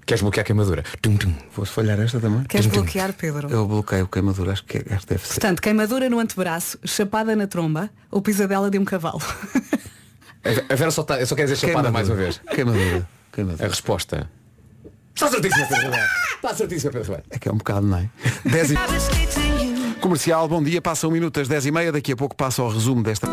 [0.06, 0.84] Queres bloquear a queimadura?
[1.02, 1.34] Tum, tum.
[1.56, 2.44] Vou-se falhar esta também?
[2.44, 3.50] Queres bloquear, Pedro?
[3.50, 5.34] Eu bloqueio queimadura, acho que esta deve ser.
[5.34, 9.22] Portanto, queimadura no antebraço, chapada na tromba ou pisadela de um cavalo?
[10.70, 11.92] A Vera só, tá, eu só quero dizer chapada Queimadura.
[11.92, 12.40] mais uma vez.
[12.54, 13.08] Queimadura.
[13.32, 13.68] A Queimadura.
[13.68, 14.30] resposta.
[15.16, 16.06] Está certíssima, Pedro Ribeiro.
[16.36, 17.24] Está certíssima, Pedro Ribeiro.
[17.32, 18.10] É que é um bocado, não é?
[18.46, 18.76] 10 e...
[20.02, 22.70] Comercial, bom dia, passa um minuto às 10 e meia, daqui a pouco passa o
[22.70, 23.28] resumo desta.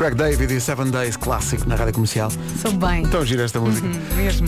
[0.00, 2.30] Craig David e Seven Days clássico na rádio comercial.
[2.62, 3.04] Sou bem.
[3.10, 3.86] Tão gira esta música.
[3.86, 4.46] Hum, mesmo.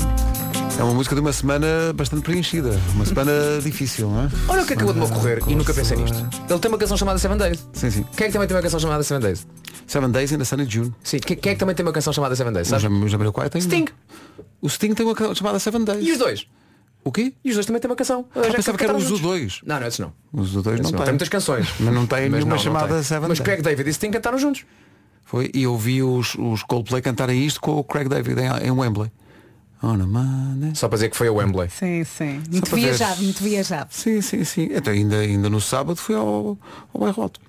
[0.79, 2.71] É uma música de uma semana bastante preenchida.
[2.95, 3.31] Uma semana
[3.63, 4.29] difícil, não é?
[4.49, 6.17] Olha o que acabou de me ocorrer e nunca pensei nisto.
[6.49, 7.69] Ele tem uma canção chamada Seven Days.
[7.75, 8.07] Sim, sim.
[8.17, 9.47] Quem é que também tem uma canção chamada Seven Days?
[9.87, 10.95] Seven Days in the Sunny June.
[11.05, 12.69] Sim, quem, é que também tem uma canção chamada Seven Days?
[12.69, 12.83] O sabes?
[12.85, 13.61] Jam- o Jamiroquai tem.
[13.61, 13.85] Sting.
[14.63, 16.03] O Sting tem uma canção chamada Seven Days.
[16.09, 16.47] E os dois?
[17.05, 17.35] O quê?
[17.45, 18.25] E os dois também têm uma canção.
[18.35, 19.61] Ah, pensava que eram os dois.
[19.67, 20.15] Não, não, esses não.
[20.33, 21.13] Os dois Esses não Tem têm.
[21.13, 21.69] muitas canções.
[21.79, 23.03] Mas não tem Mas nenhuma não, não chamada tem.
[23.03, 23.45] Seven Mas Days.
[23.45, 24.65] Craig David e Sting cantaram juntos.
[25.33, 28.71] Foi, e eu vi os, os Coldplay cantarem isto com o Craig David em, em
[28.71, 29.11] Wembley.
[29.83, 30.75] Monday.
[30.75, 31.71] Só para dizer que foi a Wembley.
[31.71, 32.43] Sim, sim.
[32.51, 33.89] Muito viajado, muito viajado.
[33.95, 34.69] Sim, sim, sim.
[34.71, 36.59] Então, ainda, ainda no sábado fui ao,
[36.93, 37.41] ao Bairroto.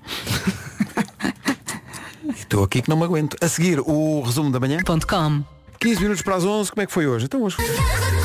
[2.33, 3.35] Estou aqui que não me aguento.
[3.41, 4.77] A seguir, o resumo da manhã.
[4.85, 5.43] .com
[5.77, 7.25] 15 minutos para as 11, como é que foi hoje?
[7.25, 7.57] Então hoje.
[7.59, 8.22] Hoje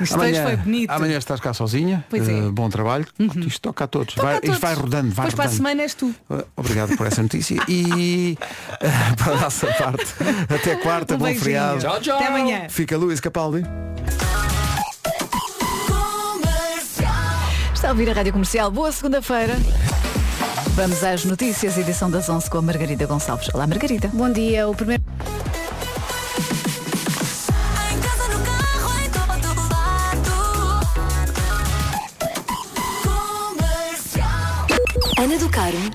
[0.00, 0.90] Isto hoje foi bonito.
[0.90, 2.04] amanhã estás cá sozinha.
[2.08, 2.32] Pois é.
[2.32, 3.06] Eh, bom trabalho.
[3.46, 4.14] Isto toca a todos.
[4.14, 4.60] Toca vai, a Isto todos.
[4.60, 5.56] vai rodando, vai Depois para a rodando.
[5.56, 6.06] semana és tu.
[6.28, 10.06] Uh, Obrigado por essa notícia e uh, para a nossa parte,
[10.54, 11.44] até quarta, Um bom beijinho.
[11.44, 11.80] feriado.
[11.80, 12.16] Tchau, tchau.
[12.16, 12.68] Até amanhã.
[12.68, 13.62] Fica Luís Capaldi.
[17.74, 18.70] Está a ouvir a Rádio Comercial.
[18.70, 19.56] Boa segunda-feira.
[20.74, 23.48] Vamos às notícias, edição das 11 com a Margarida Gonçalves.
[23.54, 24.08] Olá, Margarida.
[24.12, 25.02] Bom dia, o primeiro.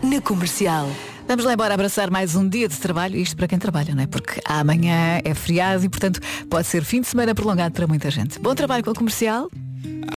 [0.03, 0.88] Na Comercial.
[1.28, 4.05] Vamos lá embora abraçar mais um dia de trabalho, isto para quem trabalha, não é?
[4.05, 6.20] Porque amanhã é feriado e, portanto,
[6.51, 8.38] pode ser fim de semana prolongado para muita gente.
[8.38, 9.49] Bom trabalho com a Comercial.